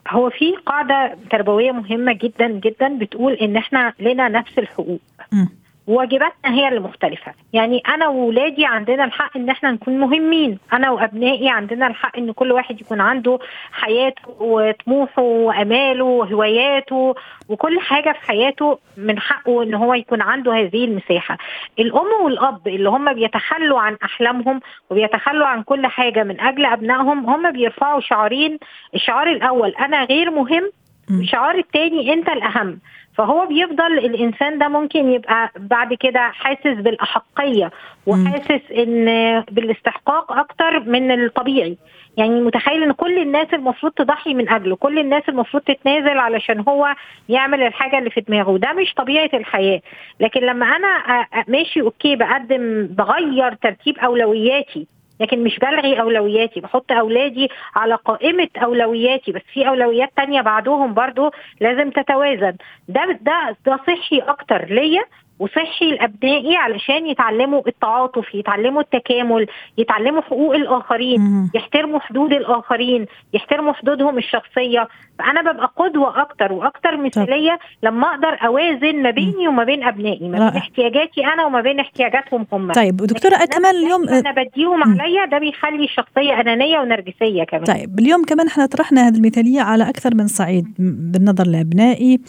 هو 0.10 0.30
في 0.30 0.56
قاعدة 0.66 1.18
تربوية 1.32 1.72
مهمة 1.72 2.14
جدا 2.14 2.48
جدا 2.48 2.98
بتقول 2.98 3.34
إن 3.34 3.58
إحنا 3.58 3.94
لنا 4.00 4.30
نفس 4.30 4.60
الحقوق 4.60 5.00
م. 5.32 5.46
واجباتنا 5.88 6.54
هي 6.54 6.68
اللي 6.68 6.80
مختلفة. 6.80 7.34
يعني 7.54 7.82
أنا 7.88 8.08
وولادي 8.08 8.66
عندنا 8.66 9.04
الحق 9.04 9.38
إن 9.38 9.50
إحنا 9.50 9.72
نكون 9.72 10.00
مهمين. 10.00 10.60
أنا 10.74 10.92
وأبنائي 10.92 11.50
عندنا 11.50 11.88
الحق 11.88 12.18
إن 12.18 12.32
كل 12.32 12.52
واحد 12.52 12.82
يكون 12.82 13.02
عنده 13.02 13.40
حياته 13.72 14.22
وطموحه 14.40 15.22
وأماله 15.22 16.04
وهواياته 16.06 17.16
وكل 17.50 17.80
حاجة 17.80 18.12
في 18.12 18.28
حياته 18.28 18.80
من 18.98 19.20
حقه 19.20 19.64
إن 19.64 19.74
هو 19.74 19.94
يكون 19.94 20.22
عنده 20.22 20.54
هذه 20.54 20.86
المساحة. 20.86 21.38
الأم 21.80 22.24
والأب 22.24 22.68
اللي 22.68 22.90
هم 22.90 23.14
بيتخلوا 23.14 23.80
عن 23.80 23.98
أحلامهم 24.04 24.60
وبيتخلوا 24.90 25.48
عن 25.48 25.64
كل 25.64 25.88
حاجة 25.88 26.24
من 26.24 26.42
أجل 26.42 26.66
أبنائهم 26.66 27.26
هم 27.30 27.52
بيرفعوا 27.52 28.00
شعارين. 28.02 28.58
الشعار 28.96 29.28
الأول 29.28 29.70
أنا 29.70 30.04
غير 30.04 30.32
مهم. 30.32 30.72
الشعار 31.10 31.58
الثاني 31.58 32.14
أنت 32.14 32.30
الأهم. 32.30 32.80
فهو 33.18 33.46
بيفضل 33.46 33.98
الإنسان 33.98 34.58
ده 34.58 34.68
ممكن 34.68 35.12
يبقى 35.12 35.52
بعد 35.60 35.94
كده 35.94 36.20
حاسس 36.20 36.68
بالأحقية 36.82 37.72
وحاسس 38.08 38.72
إن 38.78 39.06
بالاستحقاق 39.52 40.32
أكتر 40.32 40.80
من 40.80 41.12
الطبيعي. 41.12 41.78
يعني 42.18 42.42
متخيل 42.42 42.84
إن 42.84 42.92
كل 42.92 43.18
الناس 43.22 43.48
المفروض 43.54 43.92
تضحي 43.92 44.34
من 44.34 44.50
أجله 44.50 44.76
كل 44.76 45.00
الناس 45.00 45.24
المفروض 45.30 45.64
تتنازل 45.64 46.18
علشان 46.18 46.64
هو 46.70 46.96
يعمل 47.30 47.64
الحاجة 47.64 47.98
اللي 48.00 48.10
في 48.10 48.22
دماغه. 48.22 48.58
ده 48.58 48.74
مش 48.74 48.94
طبيعة 48.94 49.30
الحياة. 49.34 49.82
لكن 50.20 50.42
لما 50.42 50.66
أنا 50.66 51.26
ماشي 51.48 51.82
أوكي 51.82 52.16
بقدم 52.16 52.88
بغير 52.88 53.54
ترتيب 53.54 53.98
أولوياتي 53.98 54.88
لكن 55.20 55.44
مش 55.44 55.60
بلغي 55.60 56.02
أولوياتي 56.02 56.60
بحط 56.60 56.92
أولادي 56.92 57.50
على 57.76 57.96
قائمة 57.96 58.50
أولوياتي 58.64 59.32
بس 59.32 59.42
في 59.54 59.68
أولويات 59.68 60.10
تانية 60.16 60.42
بعدهم 60.42 60.94
برضو 60.94 61.32
لازم 61.62 61.90
تتوازن. 61.90 62.56
ده 62.88 63.20
ده 63.22 63.56
ده 63.66 63.80
صحي 63.88 64.20
أكتر 64.20 64.66
ليا 64.66 65.04
وصحي 65.40 65.92
لابنائي 65.92 66.56
علشان 66.56 67.08
يتعلموا 67.08 67.62
التعاطف 67.68 68.36
يتعلموا 68.36 68.82
التكامل 68.82 69.48
يتعلموا 69.78 70.22
حقوق 70.22 70.56
الآخرين 70.56 71.50
يحترموا 71.56 72.00
حدود 72.00 72.34
الآخرين 72.34 73.06
يحترموا 73.34 73.74
حدودهم 73.74 74.18
الشخصية. 74.18 74.88
فأنا 75.20 75.52
ببقى 75.52 75.72
قدوة 75.76 76.22
أكتر 76.22 76.54
وأكتر 76.54 76.98
مثالية 76.98 77.60
لما 77.84 78.08
أقدر 78.08 78.38
أوازن 78.48 79.04
ما 79.04 79.12
بيني 79.12 79.48
وما 79.48 79.64
بين 79.64 79.84
أبنائي 79.84 80.30
ما 80.30 80.38
بين 80.50 80.58
احتياجاتي 80.58 81.26
أنا 81.26 81.46
وما 81.46 81.62
بين 81.62 81.80
احتياجاتهم 81.80 82.48
هم. 82.54 82.72
طيب 82.72 82.98
دكتورة 82.98 83.36
كمان 83.46 83.76
اليوم 83.76 84.10
أنا 84.10 84.32
بديهم 84.32 84.84
عليا 84.84 85.26
ده 85.26 85.38
بيخلي 85.40 85.84
الشخصيه 85.84 86.42
أنانية 86.42 86.80
ونرجسية 86.80 87.44
كمان. 87.44 87.64
طيب 87.64 88.00
اليوم 88.00 88.24
كمان 88.24 88.48
إحنا 88.48 88.66
طرحنا 88.66 89.08
هذه 89.08 89.16
المثالية 89.18 89.62
على 89.62 89.90
أكثر 89.90 90.16
من 90.16 90.28
صعيد 90.28 90.66
بالنظر 91.14 91.48
لأبنائي 91.48 92.20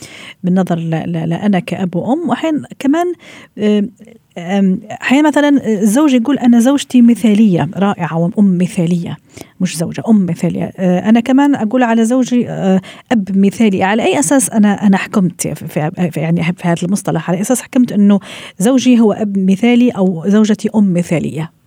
بالنظر 0.44 0.76
لأنا 1.26 1.58
كأب 1.58 1.96
وأم 1.96 2.28
وأحيانا 2.28 2.68
كمان 2.78 2.97
أحيانا 5.02 5.28
مثلا 5.28 5.66
الزوج 5.82 6.14
يقول 6.14 6.38
أنا 6.38 6.60
زوجتي 6.60 7.02
مثالية 7.02 7.68
رائعة 7.76 8.18
وأم 8.18 8.58
مثالية 8.58 9.16
مش 9.60 9.76
زوجة 9.76 10.02
أم 10.08 10.26
مثالية. 10.26 10.72
أه، 10.76 11.08
أنا 11.08 11.20
كمان 11.20 11.54
أقول 11.54 11.82
على 11.82 12.04
زوجي 12.04 12.48
أب 13.12 13.36
مثالي. 13.36 13.82
على 13.82 14.02
أي 14.02 14.18
أساس 14.18 14.50
أنا 14.50 14.86
أنا 14.86 14.96
حكمت 14.96 15.48
في 15.48 15.90
يعني 16.16 16.42
في 16.42 16.68
هذا 16.68 16.82
المصطلح؟ 16.82 17.30
على 17.30 17.40
أساس 17.40 17.62
حكمت 17.62 17.92
إنه 17.92 18.20
زوجي 18.58 19.00
هو 19.00 19.12
أب 19.12 19.38
مثالي 19.38 19.90
أو 19.90 20.24
زوجتي 20.26 20.70
أم 20.74 20.92
مثالية. 20.92 21.57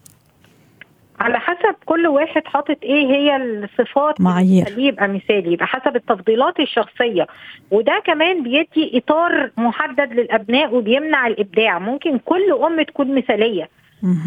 على 1.21 1.39
حسب 1.39 1.75
كل 1.85 2.07
واحد 2.07 2.41
حاطط 2.45 2.77
إيه 2.83 3.05
هي 3.05 3.35
الصفات 3.35 4.21
معايير. 4.21 4.67
اللي 4.67 4.85
يبقى 4.85 5.07
مثالي 5.07 5.53
يبقى 5.53 5.67
حسب 5.67 5.95
التفضيلات 5.95 6.59
الشخصية. 6.59 7.27
وده 7.71 8.01
كمان 8.05 8.43
بيدي 8.43 8.97
إطار 8.97 9.51
محدد 9.57 10.13
للأبناء 10.13 10.75
وبيمنع 10.75 11.27
الإبداع. 11.27 11.79
ممكن 11.79 12.17
كل 12.17 12.51
أم 12.65 12.81
تكون 12.81 13.15
مثالية. 13.15 13.69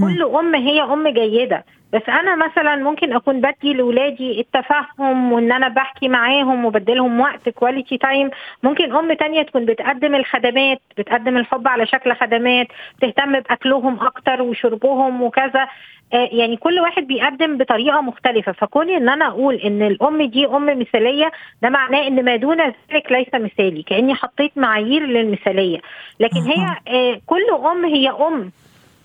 كل 0.01 0.23
أم 0.23 0.55
هي 0.55 0.83
أم 0.83 1.09
جيدة. 1.09 1.65
بس 1.95 2.03
أنا 2.09 2.37
مثلا 2.37 2.77
ممكن 2.77 3.13
أكون 3.13 3.41
بدي 3.41 3.75
لاولادي 3.75 4.41
التفهم 4.41 5.33
وإن 5.33 5.53
أنا 5.53 5.69
بحكي 5.69 6.09
معاهم 6.09 6.65
وبديلهم 6.65 7.21
وقت 7.21 7.49
quality 7.49 7.99
time 7.99 8.31
ممكن 8.63 8.93
أم 8.97 9.13
تانية 9.13 9.43
تكون 9.43 9.65
بتقدم 9.65 10.15
الخدمات 10.15 10.81
بتقدم 10.99 11.37
الحب 11.37 11.69
على 11.69 11.87
شكل 11.87 12.15
خدمات 12.15 12.67
تهتم 13.01 13.33
بأكلهم 13.41 14.01
أكتر 14.01 14.43
وشربهم 14.43 15.23
وكذا. 15.23 15.69
آه، 16.15 16.29
يعني 16.33 16.57
كل 16.57 16.81
واحد 16.81 17.07
بيقدم 17.07 17.57
بطريقة 17.57 18.01
مختلفة. 18.01 18.53
فكوني 18.53 18.97
إن 18.97 19.09
أنا 19.09 19.27
أقول 19.27 19.55
إن 19.55 19.83
الأم 19.83 20.23
دي 20.23 20.47
أم 20.47 20.79
مثالية 20.79 21.33
ده 21.63 21.69
معناه 21.69 22.07
إن 22.07 22.25
ما 22.25 22.37
دون 22.37 22.61
ذلك 22.61 23.13
ليس 23.13 23.35
مثالي 23.35 23.83
كأني 23.83 24.15
حطيت 24.15 24.59
معايير 24.59 25.03
للمثالية. 25.07 25.79
لكن 26.21 26.41
هي 26.41 26.77
آه، 26.89 27.21
كل 27.27 27.51
أم 27.73 27.85
هي 27.85 28.11
أم. 28.11 28.51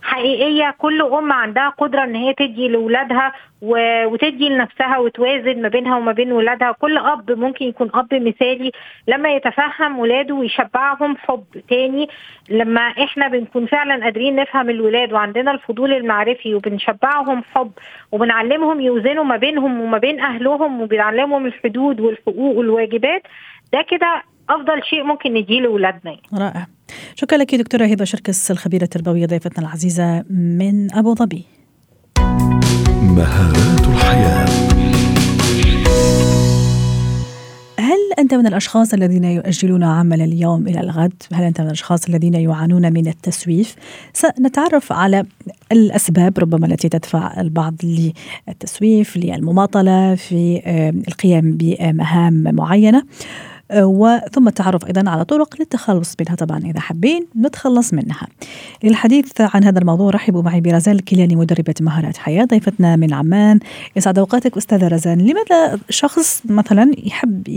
حقيقية 0.01 0.75
كل 0.77 1.01
ام 1.01 1.31
عندها 1.33 1.69
قدرة 1.69 2.03
إن 2.03 2.15
هي 2.15 2.33
تدي 2.33 2.67
لاولادها 2.67 3.33
وتدي 3.61 4.49
لنفسها 4.49 4.97
وتوازن 4.97 5.61
ما 5.61 5.67
بينها 5.69 5.97
وما 5.97 6.11
بين 6.11 6.31
ولادها. 6.31 6.71
كل 6.71 6.97
أب 6.97 7.31
ممكن 7.31 7.65
يكون 7.65 7.89
أب 7.93 8.13
مثالي 8.13 8.71
لما 9.07 9.29
يتفهم 9.29 9.99
ولاده 9.99 10.35
ويشبعهم 10.35 11.17
حب 11.17 11.43
تاني. 11.69 12.09
لما 12.49 12.81
إحنا 12.81 13.27
بنكون 13.27 13.65
فعلا 13.65 14.03
قادرين 14.03 14.35
نفهم 14.35 14.69
الولاد 14.69 15.13
وعندنا 15.13 15.51
الفضول 15.51 15.93
المعرفي 15.93 16.55
وبنشبعهم 16.55 17.43
حب 17.55 17.71
وبنعلمهم 18.11 18.81
يوزنوا 18.81 19.23
ما 19.23 19.37
بينهم 19.37 19.81
وما 19.81 19.97
بين 19.97 20.19
أهلهم 20.19 20.81
وبنعلمهم 20.81 21.45
الحدود 21.45 21.99
والحقوق 21.99 22.57
والواجبات 22.57 23.23
ده 23.73 23.81
كده 23.81 24.23
أفضل 24.49 24.83
شيء 24.89 25.03
ممكن 25.03 25.33
نديه 25.33 25.61
لاولادنا 25.61 26.17
رائع. 26.33 26.67
شكرا 27.15 27.37
لك 27.37 27.55
دكتورة 27.55 27.85
هبه 27.85 28.05
شركس 28.05 28.51
الخبيرة 28.51 28.83
التربوية 28.83 29.25
ضيفتنا 29.25 29.67
العزيزة 29.67 30.23
من 30.29 30.93
أبو 30.93 31.15
ظبي. 31.15 31.45
مهارات 33.01 33.87
الحياة. 33.87 34.45
هل 37.79 37.97
أنت 38.19 38.33
من 38.33 38.47
الأشخاص 38.47 38.93
الذين 38.93 39.23
يؤجلون 39.23 39.83
عمل 39.83 40.21
اليوم 40.21 40.67
إلى 40.67 40.79
الغد؟ 40.79 41.13
هل 41.33 41.43
أنت 41.43 41.61
من 41.61 41.67
الأشخاص 41.67 42.09
الذين 42.09 42.33
يعانون 42.33 42.93
من 42.93 43.07
التسويف؟ 43.07 43.75
سنتعرف 44.13 44.91
على 44.91 45.25
الأسباب 45.71 46.39
ربما 46.39 46.67
التي 46.67 46.89
تدفع 46.89 47.41
البعض 47.41 47.73
للتسويف 47.83 49.17
للمماطلة 49.17 50.15
في 50.15 50.61
آه، 50.65 50.89
القيام 51.07 51.57
بمهام 51.57 52.55
معينة. 52.55 53.03
وثم 53.73 54.47
التعرف 54.47 54.85
أيضا 54.85 55.09
على 55.09 55.25
طرق 55.25 55.55
للتخلص 55.59 56.15
منها 56.19 56.35
طبعا 56.35 56.59
إذا 56.59 56.79
حابين 56.79 57.25
نتخلص 57.39 57.93
منها. 57.93 58.27
للحديث 58.83 59.41
عن 59.41 59.63
هذا 59.63 59.79
الموضوع 59.79 60.09
رحبوا 60.09 60.41
معي 60.41 60.61
برزان 60.61 60.95
الكيلاني 60.95 61.35
مدربة 61.35 61.73
مهارات 61.81 62.17
حياة 62.17 62.45
ضيفتنا 62.45 62.95
من 62.95 63.13
عمان. 63.13 63.59
يسعد 63.95 64.19
أوقاتك 64.19 64.57
أستاذة 64.57 64.87
رزان. 64.87 65.17
لماذا 65.17 65.79
شخص 65.89 66.41
مثلا 66.45 66.91
يحب 66.97 67.47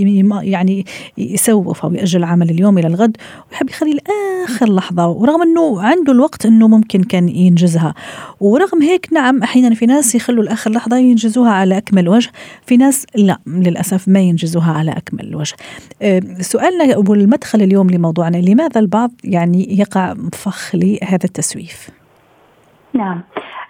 يعني 0.42 0.86
يسوف 1.18 1.84
أو 1.84 1.94
يأجل 1.94 2.24
عمل 2.24 2.50
اليوم 2.50 2.78
إلى 2.78 2.86
الغد 2.86 3.16
ويحب 3.50 3.70
يخلي 3.70 3.92
لآخر 3.92 4.74
لحظة 4.74 5.08
ورغم 5.08 5.42
أنه 5.42 5.82
عنده 5.82 6.12
الوقت 6.12 6.46
أنه 6.46 6.68
ممكن 6.68 7.02
كان 7.02 7.28
ينجزها. 7.28 7.94
ورغم 8.40 8.82
هيك 8.82 9.08
نعم 9.12 9.42
أحيانا 9.42 9.74
في 9.74 9.86
ناس 9.86 10.14
يخلوا 10.14 10.44
لآخر 10.44 10.70
لحظة 10.70 10.96
ينجزوها 10.96 11.50
على 11.50 11.76
أكمل 11.76 12.08
وجه 12.08 12.30
في 12.66 12.76
ناس 12.76 13.06
لا 13.14 13.38
للأسف 13.46 14.08
ما 14.08 14.20
ينجزوها 14.20 14.72
على 14.72 14.90
أكمل 14.90 15.36
وجه. 15.36 15.54
آه، 16.01 16.01
سؤالنا 16.40 16.96
والمدخل 17.08 17.62
اليوم 17.62 17.90
لموضوعنا 17.90 18.36
لماذا 18.36 18.80
البعض 18.80 19.10
يعني 19.24 19.78
يقع 19.78 20.14
فخ 20.32 20.74
لهذا 20.74 21.24
التسويف؟ 21.24 21.90
نعم. 22.94 23.20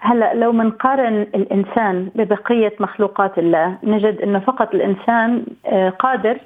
هلا 0.00 0.34
لو 0.34 0.52
منقارن 0.52 1.26
الإنسان 1.34 2.10
ببقية 2.14 2.72
مخلوقات 2.80 3.38
الله 3.38 3.78
نجد 3.82 4.20
إنه 4.20 4.38
فقط 4.38 4.74
الإنسان 4.74 5.44
آه، 5.66 5.88
قادر 5.88 6.38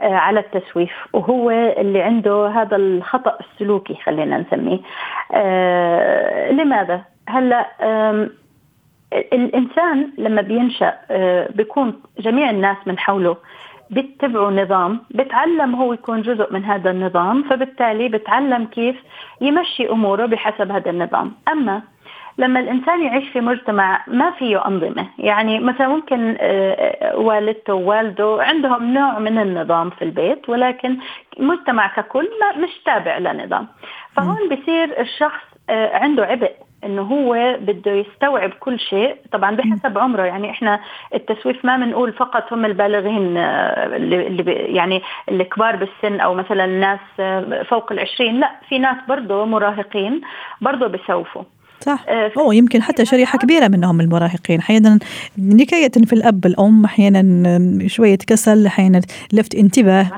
آه، 0.00 0.14
على 0.14 0.40
التسويف 0.40 0.92
وهو 1.12 1.50
اللي 1.50 2.02
عنده 2.02 2.48
هذا 2.48 2.76
الخطأ 2.76 3.38
السلوكي 3.40 3.94
خلينا 3.94 4.38
نسميه. 4.38 4.78
لماذا؟ 6.50 7.00
هلا 7.28 7.66
الإنسان 9.12 10.10
لما 10.18 10.42
بينشأ 10.42 10.94
بيكون 11.54 12.00
جميع 12.18 12.50
الناس 12.50 12.76
من 12.86 12.98
حوله 12.98 13.36
بيتبعوا 13.90 14.50
نظام 14.50 15.00
بتعلم 15.10 15.74
هو 15.74 15.92
يكون 15.92 16.22
جزء 16.22 16.52
من 16.52 16.64
هذا 16.64 16.90
النظام 16.90 17.42
فبالتالي 17.42 18.08
بتعلم 18.08 18.64
كيف 18.64 18.96
يمشي 19.40 19.90
أموره 19.90 20.26
بحسب 20.26 20.70
هذا 20.70 20.90
النظام. 20.90 21.32
أما 21.52 21.82
لما 22.38 22.60
الإنسان 22.60 23.02
يعيش 23.02 23.28
في 23.28 23.40
مجتمع 23.40 24.04
ما 24.06 24.30
فيه 24.30 24.66
أنظمة 24.66 25.06
يعني 25.18 25.58
مثلا 25.58 25.88
ممكن 25.88 26.36
آه، 26.40 27.16
والدته 27.16 27.74
ووالده 27.74 28.36
عندهم 28.40 28.94
نوع 28.94 29.18
من 29.18 29.38
النظام 29.38 29.90
في 29.90 30.02
البيت 30.02 30.48
ولكن 30.48 30.96
المجتمع 31.40 31.86
ككل 31.96 32.28
ما 32.40 32.64
مش 32.64 32.70
تابع 32.84 33.18
لنظام. 33.18 33.66
فهون 34.16 34.48
بصير 34.48 35.00
الشخص 35.00 35.42
آه، 35.70 35.96
عنده 35.96 36.24
عبء. 36.24 36.52
إنه 36.84 37.02
هو 37.02 37.56
بده 37.60 37.92
يستوعب 37.92 38.50
كل 38.50 38.80
شيء. 38.80 39.16
طبعا 39.32 39.56
بحسب 39.56 39.98
عمره 39.98 40.22
يعني 40.22 40.50
إحنا 40.50 40.80
التسويف 41.14 41.64
ما 41.64 41.76
بنقول 41.76 42.12
فقط 42.12 42.52
هم 42.52 42.64
البالغين 42.64 43.36
آه، 43.36 43.96
اللي 43.96 44.52
يعني 44.52 45.02
الكبار 45.28 45.76
بالسن 45.76 46.20
أو 46.20 46.34
مثلا 46.34 46.64
الناس 46.64 47.00
آه، 47.20 47.62
فوق 47.62 47.92
العشرين. 47.92 48.40
لا 48.40 48.50
في 48.68 48.78
ناس 48.78 48.96
برضه 49.08 49.44
مراهقين 49.44 50.20
برضه 50.60 50.86
بسوفوا. 50.86 51.42
صح. 51.80 52.04
آه 52.08 52.32
أوه 52.36 52.54
يمكن 52.54 52.82
حتى 52.82 53.04
شريحة 53.04 53.38
كبيرة 53.38 53.68
منهم 53.68 54.00
المراهقين. 54.00 54.58
أحيانا 54.58 54.98
نكاية 55.38 55.90
في 55.90 56.12
الأب 56.12 56.46
الأم 56.46 56.84
أحيانا 56.84 57.58
شوية 57.86 58.18
كسل 58.26 58.66
أحيانا 58.66 59.00
لفت 59.32 59.54
انتباه. 59.54 60.10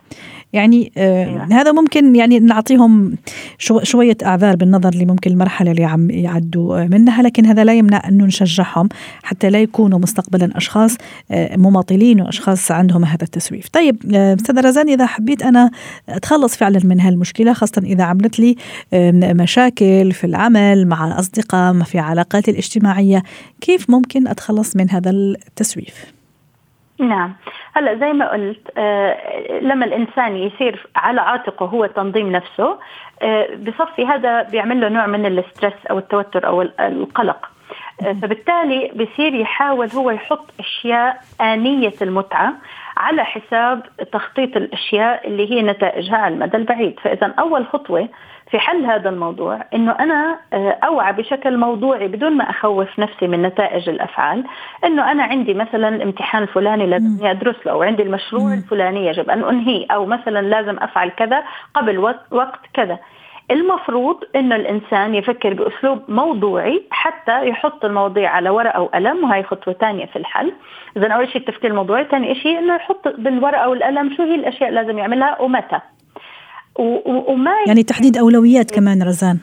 يعني 0.53 0.93
آه 0.97 1.25
أيوة. 1.25 1.45
هذا 1.53 1.73
ممكن 1.73 2.17
يعني 2.17 2.39
نعطيهم 2.39 3.15
شو 3.59 3.81
شوية 3.83 4.17
اعذار 4.25 4.57
بالنظر 4.57 4.95
لممكن 4.95 5.31
المرحلة 5.31 5.71
اللي 5.71 5.85
عم 5.85 6.11
يعدوا 6.11 6.85
منها 6.85 7.23
لكن 7.23 7.47
هذا 7.47 7.65
لا 7.65 7.75
يمنع 7.75 8.09
انه 8.09 8.25
نشجعهم 8.25 8.89
حتى 9.23 9.51
لا 9.51 9.63
يكونوا 9.63 9.99
مستقبلا 9.99 10.57
أشخاص 10.57 10.97
آه 11.31 11.57
مماطلين 11.57 12.21
وأشخاص 12.21 12.71
عندهم 12.71 13.05
هذا 13.05 13.23
التسويف. 13.23 13.69
طيب 13.69 13.97
آه 14.15 14.35
أستاذ 14.35 14.65
رزان 14.65 14.89
إذا 14.89 15.07
حبيت 15.07 15.43
أنا 15.43 15.71
أتخلص 16.09 16.57
فعلا 16.57 16.81
من 16.85 17.01
هالمشكلة 17.01 17.53
خاصة 17.53 17.83
إذا 17.85 18.05
عملت 18.05 18.41
لي 18.41 18.57
مشاكل 19.43 20.13
في 20.13 20.25
العمل 20.25 20.87
مع 20.87 21.07
الاصدقاء 21.07 21.83
في 21.83 21.99
علاقاتي 21.99 22.51
الاجتماعية 22.51 23.23
كيف 23.61 23.91
ممكن 23.91 24.29
أتخلص 24.29 24.77
من 24.77 24.91
هذا 24.91 25.11
التسويف؟ 25.11 26.22
نعم. 27.01 27.35
هلا 27.75 27.95
زي 27.95 28.13
ما 28.13 28.31
قلت 28.33 28.71
آه 28.79 29.49
لما 29.61 29.85
الإنسان 29.85 30.37
يصير 30.37 30.87
على 30.97 31.21
عاتقه 31.21 31.67
هو 31.67 31.87
تنظيم 31.87 32.33
نفسه 32.33 32.79
آه 33.23 33.49
بصفي 33.55 34.07
هذا 34.07 34.43
بيعمل 34.43 34.81
له 34.81 34.88
نوع 34.88 35.07
من 35.07 35.27
الاسترس 35.27 35.87
أو 35.90 35.99
التوتر 35.99 36.47
أو 36.47 36.62
القلق. 36.62 37.51
آه 38.03 38.12
فبالتالي 38.12 38.90
بصير 38.95 39.35
يحاول 39.35 39.90
هو 39.90 40.11
يحط 40.11 40.51
أشياء 40.61 41.21
آنية 41.40 41.95
المتعة 42.03 42.53
على 42.97 43.25
حساب 43.25 43.83
تخطيط 44.12 44.57
الأشياء 44.57 45.29
اللي 45.29 45.51
هي 45.51 45.62
نتائجها 45.62 46.16
على 46.16 46.35
المدى 46.35 46.57
البعيد. 46.57 47.01
فإذا 47.01 47.35
أول 47.38 47.66
خطوة 47.66 48.09
في 48.53 48.59
حل 48.59 48.87
هذا 48.87 49.09
الموضوع 49.09 49.65
إنه 49.75 49.93
أنا 49.93 50.38
آه، 50.53 50.79
أوعى 50.85 51.12
بشكل 51.12 51.57
موضوعي 51.57 52.09
بدون 52.09 52.33
ما 52.33 52.51
أخوف 52.51 52.99
نفسي 52.99 53.27
من 53.27 53.43
نتائج 53.43 53.88
الأفعال 53.88 54.45
إنه 54.85 55.12
أنا 55.12 55.23
عندي 55.23 55.55
مثلا 55.55 55.88
الامتحان 55.88 56.43
الفلاني 56.43 56.87
لازم 56.87 57.27
ادرس 57.27 57.57
له 57.67 57.73
أو 57.73 57.83
عندي 57.83 58.03
المشروع 58.03 58.55
الفلاني 58.55 59.07
يجب 59.07 59.31
أن 59.31 59.45
أنهيه 59.45 59.87
أو 59.91 60.07
مثلا 60.07 60.43
لازم 60.43 60.77
أفعل 60.79 61.11
كذا 61.11 61.43
قبل 61.75 61.99
وقت 62.31 62.61
كذا. 62.75 62.99
المفروض 63.51 64.25
إنه 64.37 64.57
الإنسان 64.57 65.15
يفكر 65.15 65.55
بأسلوب 65.55 66.03
موضوعي 66.09 66.83
حتى 66.91 67.49
يحط 67.49 67.85
المواضيع 67.85 68.31
على 68.31 68.51
ورقة 68.51 68.81
وقلم 68.81 69.25
وهي 69.25 69.43
خطوة 69.43 69.75
ثانية 69.75 70.07
في 70.07 70.17
الحل. 70.17 70.53
اذا 70.97 71.09
أول 71.09 71.29
شيء 71.29 71.41
التفكير 71.41 71.71
الموضوعي 71.71 72.05
ثاني 72.05 72.35
شيء 72.35 72.59
إنه 72.59 72.75
يحط 72.75 73.09
بالورقة 73.09 73.69
والقلم 73.69 74.15
شو 74.17 74.23
هي 74.23 74.35
الأشياء 74.35 74.69
اللي 74.69 74.81
لازم 74.81 74.99
يعملها 74.99 75.41
ومتى. 75.41 75.81
وما 76.77 77.53
يعني 77.67 77.83
تحديد 77.83 78.17
أولويات 78.17 78.71
كمان 78.71 79.03
رزان. 79.03 79.39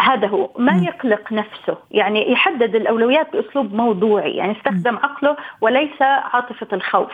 هذا 0.00 0.26
هو. 0.26 0.50
ما 0.58 0.72
يقلق 0.82 1.32
نفسه. 1.32 1.78
يعني 1.90 2.32
يحدد 2.32 2.74
الأولويات 2.74 3.32
بأسلوب 3.32 3.74
موضوعي. 3.74 4.30
يعني 4.36 4.52
يستخدم 4.52 4.96
عقله 4.96 5.36
وليس 5.60 6.02
عاطفة 6.02 6.66
الخوف. 6.72 7.12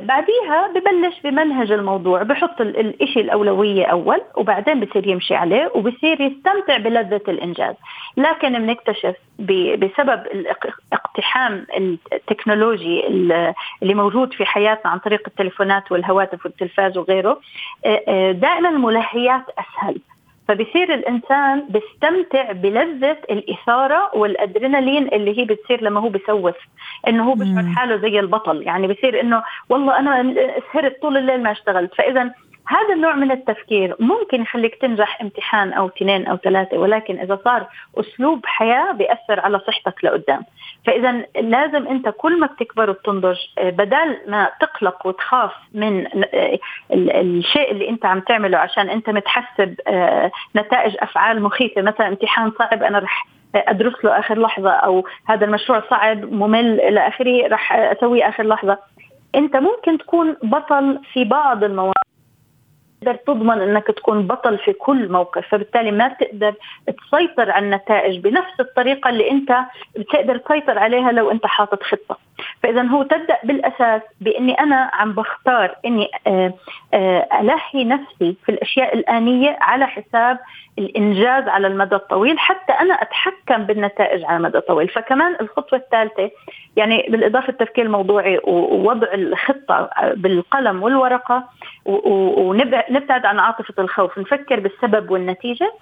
بعديها 0.00 0.68
ببلش 0.74 1.20
بمنهج 1.24 1.72
الموضوع 1.72 2.22
بحط 2.22 2.60
الإشي 2.60 3.20
الأولوية 3.20 3.86
أول 3.86 4.20
وبعدين 4.36 4.80
بصير 4.80 5.06
يمشي 5.06 5.34
عليه 5.34 5.72
وبصير 5.74 6.20
يستمتع 6.20 6.76
بلذة 6.76 7.22
الإنجاز. 7.28 7.74
لكن 8.16 8.52
بنكتشف 8.52 9.16
بسبب 9.78 10.22
اقتحام 10.92 11.66
التكنولوجي 12.12 13.06
اللي 13.06 13.94
موجود 13.94 14.32
في 14.32 14.44
حياتنا 14.44 14.90
عن 14.90 14.98
طريق 14.98 15.22
التليفونات 15.26 15.92
والهواتف 15.92 16.44
والتلفاز 16.46 16.98
وغيره 16.98 17.40
آه، 17.86 18.02
آه، 18.08 18.32
دائما 18.32 18.68
الملهيات 18.68 19.44
أسهل. 19.58 19.98
فبصير 20.48 20.94
الإنسان 20.94 21.68
بيستمتع 21.68 22.52
بلذة 22.52 23.16
الإثارة 23.30 24.10
والأدرينالين 24.16 25.08
اللي 25.08 25.38
هي 25.38 25.44
بتصير 25.44 25.84
لما 25.84 26.00
هو 26.00 26.08
بيسوف 26.08 26.54
إنه 27.08 27.30
هو 27.30 27.34
بيشعر 27.34 27.64
حاله 27.76 27.96
زي 27.96 28.20
البطل. 28.20 28.62
يعني 28.62 28.86
بصير 28.86 29.20
إنه 29.20 29.42
والله 29.68 29.98
أنا 29.98 30.34
سهرت 30.72 31.02
طول 31.02 31.16
الليل 31.16 31.42
ما 31.42 31.52
اشتغلت 31.52 31.94
فإذا 31.94 32.30
هذا 32.68 32.94
النوع 32.94 33.14
من 33.14 33.30
التفكير 33.30 33.96
ممكن 34.00 34.42
يخليك 34.42 34.74
تنجح 34.74 35.20
امتحان 35.20 35.72
أو 35.72 35.86
اثنين 35.86 36.26
أو 36.26 36.36
ثلاثة 36.36 36.78
ولكن 36.78 37.18
إذا 37.18 37.38
صار 37.44 37.66
أسلوب 37.96 38.46
حياة 38.46 38.92
بيأثر 38.92 39.40
على 39.40 39.58
صحتك 39.58 40.04
لقدام. 40.04 40.42
فإذا 40.86 41.12
لازم 41.40 41.88
أنت 41.88 42.08
كل 42.16 42.40
ما 42.40 42.46
بتكبر 42.46 42.90
وبتنضج 42.90 43.36
آه، 43.58 43.70
بدل 43.70 44.18
ما 44.26 44.50
تقلق 44.60 45.06
وتخاف 45.06 45.52
من 45.74 46.06
آه، 46.34 46.58
الشيء 46.92 47.70
اللي 47.70 47.88
أنت 47.88 48.06
عم 48.06 48.20
تعمله 48.20 48.58
عشان 48.58 48.90
أنت 48.90 49.10
متحسب 49.10 49.74
آه، 49.86 50.30
نتائج 50.56 50.96
أفعال 51.00 51.42
مخيفة 51.42 51.82
مثلا 51.82 52.08
امتحان 52.08 52.52
صعب 52.58 52.82
أنا 52.82 52.98
رح 52.98 53.26
أدرس 53.54 54.04
له 54.04 54.18
آخر 54.18 54.38
لحظة 54.38 54.70
أو 54.70 55.04
هذا 55.26 55.44
المشروع 55.44 55.82
صعب 55.90 56.32
ممل 56.32 56.80
إلى 56.80 57.08
آخره 57.08 57.48
رح 57.48 57.72
أسويه 57.72 58.28
آخر 58.28 58.42
لحظة. 58.42 58.78
أنت 59.34 59.56
ممكن 59.56 59.98
تكون 59.98 60.36
بطل 60.42 61.00
في 61.12 61.24
بعض 61.24 61.64
المواقف. 61.64 62.07
تقدر 63.00 63.14
تضمن 63.14 63.60
إنك 63.60 63.86
تكون 63.86 64.26
بطل 64.26 64.58
في 64.58 64.72
كل 64.72 65.12
موقف 65.12 65.48
فبالتالي 65.48 65.90
ما 65.90 66.08
تقدر 66.08 66.54
تسيطر 66.86 67.50
على 67.50 67.64
النتائج 67.64 68.18
بنفس 68.18 68.60
الطريقة 68.60 69.10
اللي 69.10 69.30
أنت 69.30 69.56
بتقدر 69.96 70.36
تسيطر 70.36 70.78
عليها 70.78 71.12
لو 71.12 71.30
أنت 71.30 71.46
حاطط 71.46 71.82
خطة. 71.82 72.27
فإذا 72.62 72.82
هو 72.82 73.02
تبدأ 73.02 73.38
بالأساس 73.44 74.02
بإني 74.20 74.54
أنا 74.60 74.90
عم 74.92 75.12
بختار 75.12 75.74
إني 75.86 76.08
آه، 76.26 76.54
آه، 76.94 77.28
الهي 77.40 77.84
نفسي 77.84 78.36
في 78.44 78.48
الأشياء 78.48 78.94
الآنية 78.94 79.58
على 79.60 79.86
حساب 79.86 80.38
الإنجاز 80.78 81.48
على 81.48 81.66
المدى 81.66 81.94
الطويل 81.94 82.38
حتى 82.38 82.72
أنا 82.72 82.94
أتحكم 82.94 83.64
بالنتائج 83.64 84.24
على 84.24 84.36
المدى 84.36 84.58
الطويل. 84.58 84.88
فكمان 84.88 85.36
الخطوة 85.40 85.78
الثالثة 85.78 86.30
يعني 86.76 87.06
بالإضافة 87.08 87.50
للتفكير 87.50 87.84
الموضوعي 87.84 88.40
ووضع 88.44 89.08
الخطة 89.14 89.90
بالقلم 90.16 90.82
والورقة 90.82 91.44
ونبتعد 91.84 93.26
عن 93.26 93.38
عاطفة 93.38 93.74
الخوف 93.78 94.18
نفكر 94.18 94.60
بالسبب 94.60 95.10
والنتيجة. 95.10 95.72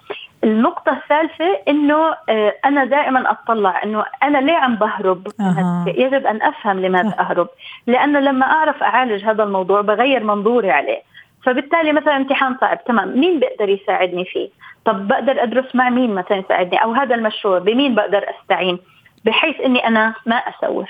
النقطة 0.43 0.91
الثالثة 0.91 1.59
إنه 1.67 2.15
آه، 2.29 2.53
أنا 2.65 2.85
دائما 2.85 3.31
أطلع 3.31 3.83
إنه 3.83 4.05
أنا 4.23 4.37
ليه 4.37 4.53
عم 4.53 4.75
بهرب؟ 4.75 5.27
أه. 5.39 5.85
يجب 5.87 6.25
أن 6.25 6.41
أفهم 6.41 6.79
لماذا 6.79 7.15
أهرب. 7.19 7.47
لأنه 7.87 8.19
لما 8.19 8.45
أعرف 8.45 8.83
أعالج 8.83 9.25
هذا 9.25 9.43
الموضوع 9.43 9.81
بغير 9.81 10.23
منظوري 10.23 10.71
عليه. 10.71 11.01
فبالتالي 11.43 11.93
مثلا 11.93 12.15
امتحان 12.15 12.57
صعب 12.61 12.83
تمام 12.83 13.19
مين 13.19 13.39
بيقدر 13.39 13.69
يساعدني 13.69 14.25
فيه؟ 14.25 14.49
طب 14.85 15.07
بقدر 15.07 15.43
أدرس 15.43 15.75
مع 15.75 15.89
مين 15.89 16.15
مثلا 16.15 16.37
يساعدني؟ 16.37 16.83
أو 16.83 16.93
هذا 16.93 17.15
المشروع 17.15 17.59
بمين 17.59 17.95
بقدر 17.95 18.25
أستعين؟ 18.29 18.79
بحيث 19.25 19.61
إني 19.61 19.87
أنا 19.87 20.13
ما 20.25 20.35
أسوف. 20.35 20.89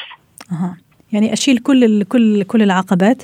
أه. 0.52 0.87
يعني 1.12 1.34
أشيل 1.34 1.58
كل 1.58 2.04
كل 2.04 2.44
كل 2.44 2.62
العقبات 2.62 3.24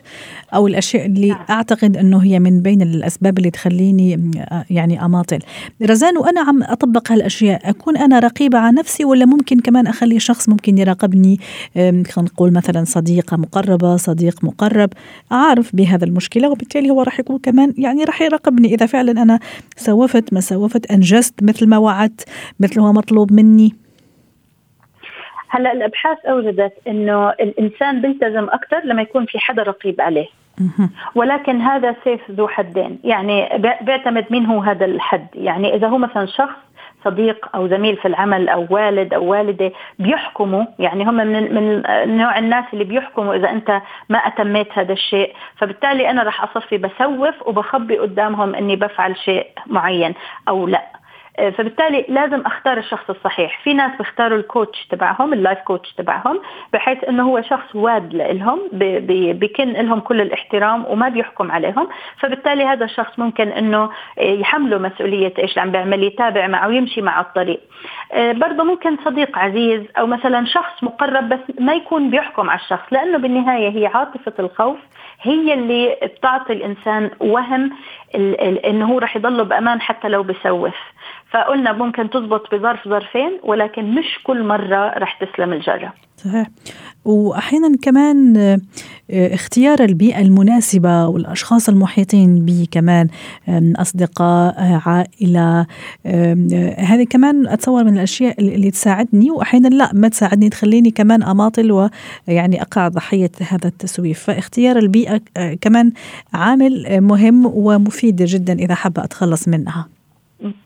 أو 0.54 0.68
الأشياء 0.68 1.06
اللي 1.06 1.30
نعم. 1.30 1.46
أعتقد 1.50 1.98
أنه 1.98 2.24
هي 2.24 2.40
من 2.40 2.62
بين 2.62 2.82
الأسباب 2.82 3.38
اللي 3.38 3.52
تخليني 3.52 4.32
يعني 4.70 5.06
أماطل. 5.06 5.40
رزان 5.82 6.18
وأنا 6.18 6.42
عم 6.42 6.64
أطبق 6.64 7.12
هالأشياء 7.12 7.70
أكون 7.70 7.98
أنا 7.98 8.20
رقيبة 8.20 8.58
على 8.58 8.76
نفسي 8.76 9.06
ولا 9.06 9.26
ممكن 9.26 9.60
كمان 9.60 9.88
أخلي 9.88 10.20
شخص 10.20 10.50
ممكن 10.50 10.78
يراقبني؟ 10.78 11.40
خلينا 11.76 12.04
نقول 12.18 12.54
مثلا 12.54 12.84
صديقة 12.84 13.38
مقربة 13.38 13.98
صديق 13.98 14.44
مقرب 14.44 14.90
أعرف 15.32 15.76
بهذا 15.76 16.06
المشكلة 16.06 16.50
وبالتالي 16.50 16.90
هو 16.90 17.02
راح 17.02 17.20
يكون 17.20 17.38
كمان 17.38 17.74
يعني 17.78 18.04
راح 18.04 18.22
يراقبني. 18.22 18.74
إذا 18.74 18.86
فعلا 18.86 19.22
أنا 19.22 19.40
سوفت 19.78 20.34
ما 20.34 20.40
سوفت 20.40 20.86
أنجزت 20.86 21.34
مثل 21.44 21.68
ما 21.68 21.78
وعدت 21.78 22.24
مثل 22.60 22.82
ما 22.82 22.92
مطلوب 22.92 23.34
مني. 23.34 23.83
هلا 25.56 25.72
الأبحاث 25.72 26.26
أوجدت 26.26 26.74
إنه 26.88 27.30
الإنسان 27.30 28.02
بيلتزم 28.02 28.44
أكثر 28.44 28.82
لما 28.84 29.02
يكون 29.02 29.26
في 29.26 29.40
حدا 29.40 29.64
رقيب 29.64 30.02
عليه. 30.02 30.28
ولكن 31.16 31.62
هذا 31.62 31.96
سيف 32.04 32.32
ذو 32.32 32.48
حدين. 32.48 33.00
يعني 33.04 33.50
بيعتمد 33.82 34.26
مين 34.30 34.46
هو 34.46 34.60
هذا 34.60 34.86
الحد. 34.86 35.28
يعني 35.36 35.76
إذا 35.76 35.88
هو 35.88 35.98
مثلا 35.98 36.26
شخص 36.26 36.56
صديق 37.06 37.50
أو 37.56 37.68
زميل 37.68 37.98
في 37.98 38.08
العمل 38.08 38.50
أو 38.50 38.68
والد 38.70 39.14
أو 39.14 39.32
والدة 39.32 39.72
بيحكموا. 40.00 40.66
يعني 40.80 41.04
هم 41.04 41.14
من 41.14 41.56
من 41.56 41.84
نوع 42.18 42.38
الناس 42.38 42.66
اللي 42.74 42.84
بيحكموا 42.84 43.36
إذا 43.36 43.50
أنت 43.50 43.82
ما 44.10 44.18
أتميت 44.18 44.68
هذا 44.74 44.94
الشيء. 44.94 45.34
فبالتالي 45.58 46.10
أنا 46.10 46.24
راح 46.24 46.44
أصفي 46.44 46.78
بسوف 46.78 47.48
وبخبي 47.48 47.98
قدامهم 47.98 48.56
إني 48.56 48.76
بفعل 48.76 49.18
شيء 49.18 49.48
معين 49.68 50.14
أو 50.48 50.68
لا. 50.68 50.93
فبالتالي 51.38 52.06
لازم 52.10 52.42
أختار 52.46 52.78
الشخص 52.78 53.10
الصحيح. 53.10 53.64
في 53.64 53.74
ناس 53.74 53.92
بيختاروا 53.98 54.38
ال 54.38 54.46
coach 54.46 54.88
تبعهم 54.88 55.34
ال 55.34 55.39
life 55.39 55.60
coach 55.60 55.94
تبعهم 55.94 56.42
بحيث 56.74 57.04
إنه 57.04 57.24
هو 57.30 57.42
شخص 57.42 57.76
واد 57.76 58.16
لهم 58.16 58.60
بكن 59.34 59.72
لهم 59.72 60.00
كل 60.00 60.22
الاحترام 60.22 60.86
وما 60.88 61.10
بيحكم 61.10 61.52
عليهم. 61.52 61.88
فبالتالي 62.20 62.64
هذا 62.66 62.86
الشخص 62.86 63.20
ممكن 63.20 63.48
إنه 63.48 63.90
يحمله 64.18 64.78
مسؤولية 64.78 65.34
إيش 65.40 65.52
اللي 65.52 65.62
عم 65.62 65.72
بيعمل 65.72 66.04
يتابع 66.04 66.48
معه 66.48 66.68
ويمشي 66.68 67.02
مع 67.02 67.22
الطريق. 67.22 67.60
آه، 68.12 68.32
برضه 68.32 68.64
ممكن 68.64 68.98
صديق 69.06 69.38
عزيز 69.38 69.82
أو 69.98 70.08
مثلا 70.08 70.46
شخص 70.46 70.84
مقرب 70.84 71.30
بس 71.30 71.40
ما 71.60 71.74
يكون 71.74 72.10
بيحكم 72.10 72.50
على 72.50 72.60
الشخص 72.60 72.86
لأنه 72.92 73.18
بالنهاية 73.18 73.70
هي 73.70 73.88
عاطفة 73.88 74.34
الخوف 74.40 74.78
هي 75.22 75.54
اللي 75.54 75.98
بتعطي 76.04 76.54
الإنسان 76.54 77.12
وهم 77.20 77.72
إنه 78.66 78.86
هو 78.86 79.00
رح 79.00 79.16
يضله 79.16 79.44
بأمان 79.44 79.82
حتى 79.82 80.10
لو 80.10 80.24
بسوف. 80.24 80.93
فقلنا 81.32 81.72
ممكن 81.72 82.10
تزبط 82.10 82.56
بظرف 82.56 82.88
ظرفين 82.88 83.40
ولكن 83.44 83.96
مش 83.96 84.20
كل 84.24 84.44
مرة 84.44 84.94
رح 84.98 85.20
تسلم 85.24 85.54
الجرة. 85.54 85.94
صحيح. 86.18 86.48
واحيانا 87.06 87.78
كمان 87.82 88.38
آه، 88.38 88.60
اختيار 89.10 89.80
البيئة 89.80 90.22
المناسبة 90.22 91.08
والأشخاص 91.08 91.70
المحيطين 91.70 92.46
بي 92.46 92.70
كمان 92.72 93.08
أصدقاء 93.78 94.82
عائلة 94.86 95.66
هذه 96.78 97.04
كمان 97.10 97.48
أتصور 97.48 97.84
من 97.84 97.94
الأشياء 97.94 98.42
اللي 98.42 98.72
تساعدني 98.72 99.32
واحيانا 99.32 99.68
لا 99.68 99.90
ما 99.94 100.08
تساعدني 100.08 100.50
تخليني 100.50 100.92
كمان 100.92 101.24
أماطل 101.24 101.90
ويعني 102.28 102.62
أقع 102.62 102.88
ضحية 102.88 103.32
هذا 103.50 103.68
التسويف. 103.68 104.20
فاختيار 104.20 104.78
البيئة 104.78 105.22
آه، 105.38 105.54
كمان 105.62 105.92
عامل 106.34 107.02
مهم 107.02 107.46
ومفيد 107.46 108.16
جدا 108.16 108.54
إذا 108.54 108.76
حابة 108.76 109.04
أتخلص 109.04 109.48
منها. 109.48 109.88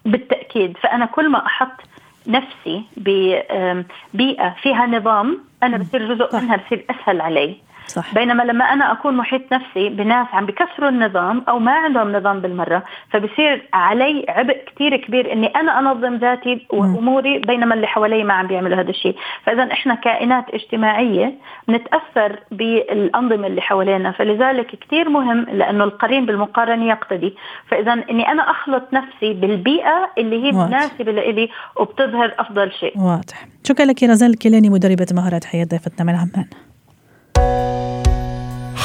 بالتأكيد. 0.06 0.77
فأنا 0.77 1.06
كل 1.06 1.30
ما 1.30 1.45
أحط 1.45 1.82
نفسي 2.27 2.84
ببيئه 2.97 4.56
فيها 4.62 4.86
نظام 4.86 5.39
أنا 5.63 5.77
بصير 5.77 6.13
جزء 6.13 6.36
منها 6.36 6.56
بصير 6.56 6.86
أسهل 6.89 7.21
علي. 7.21 7.58
صح. 7.88 8.13
بينما 8.13 8.43
لما 8.43 8.65
أنا 8.65 8.91
أكون 8.91 9.17
محيط 9.17 9.41
نفسي 9.54 9.89
بناس 9.89 10.28
عم 10.34 10.45
بكسروا 10.45 10.89
النظام 10.89 11.43
أو 11.50 11.60
ما 11.60 11.71
عندهم 11.71 12.12
نظام 12.15 12.39
بالمرة 12.39 12.84
فبصير 13.12 13.67
علي 13.73 14.26
عبء 14.30 14.58
كثير 14.76 14.97
كبير 14.97 15.34
إني 15.34 15.47
أنا 15.47 15.80
أنظم 15.80 16.15
ذاتي 16.15 16.67
وأموري 16.69 17.39
بينما 17.39 17.76
اللي 17.76 17.88
حوالي 17.88 18.23
ما 18.23 18.34
عم 18.34 18.47
بيعملوا 18.47 18.78
هذا 18.78 18.89
الشيء. 18.89 19.15
فاذا 19.43 19.63
إحنا 19.71 19.95
كائنات 19.95 20.45
اجتماعية 20.54 21.34
بنتاثر 21.67 22.39
بالأنظمة 22.52 23.47
اللي 23.47 23.62
حوالينا 23.62 24.12
فلذلك 24.12 24.67
كثير 24.67 25.10
مهم 25.10 25.45
لأنه 25.52 25.84
القرين 25.84 26.26
بالمقارنة 26.26 26.86
يقتدي 26.86 27.36
فاذا 27.67 27.93
إني 27.93 28.32
أنا 28.32 28.52
أخلط 28.52 28.84
نفسي 28.93 29.34
بالبيئة 29.34 30.10
اللي 30.17 30.43
هي 30.43 30.52
مناسبة 30.52 31.12
لإلي 31.12 31.50
وبتظهر 31.76 32.34
أفضل 32.39 32.71
شيء. 32.71 33.00
واضح. 33.00 33.47
شكرا 33.63 33.86
لك 33.86 34.04
رزال 34.04 34.30
الكيلاني 34.30 34.69
مدربة 34.69 35.08
مهارات 35.12 35.45
حياة 35.45 35.65
ضيفتنا 35.65 36.06
من 36.06 36.15
عمان 36.15 36.45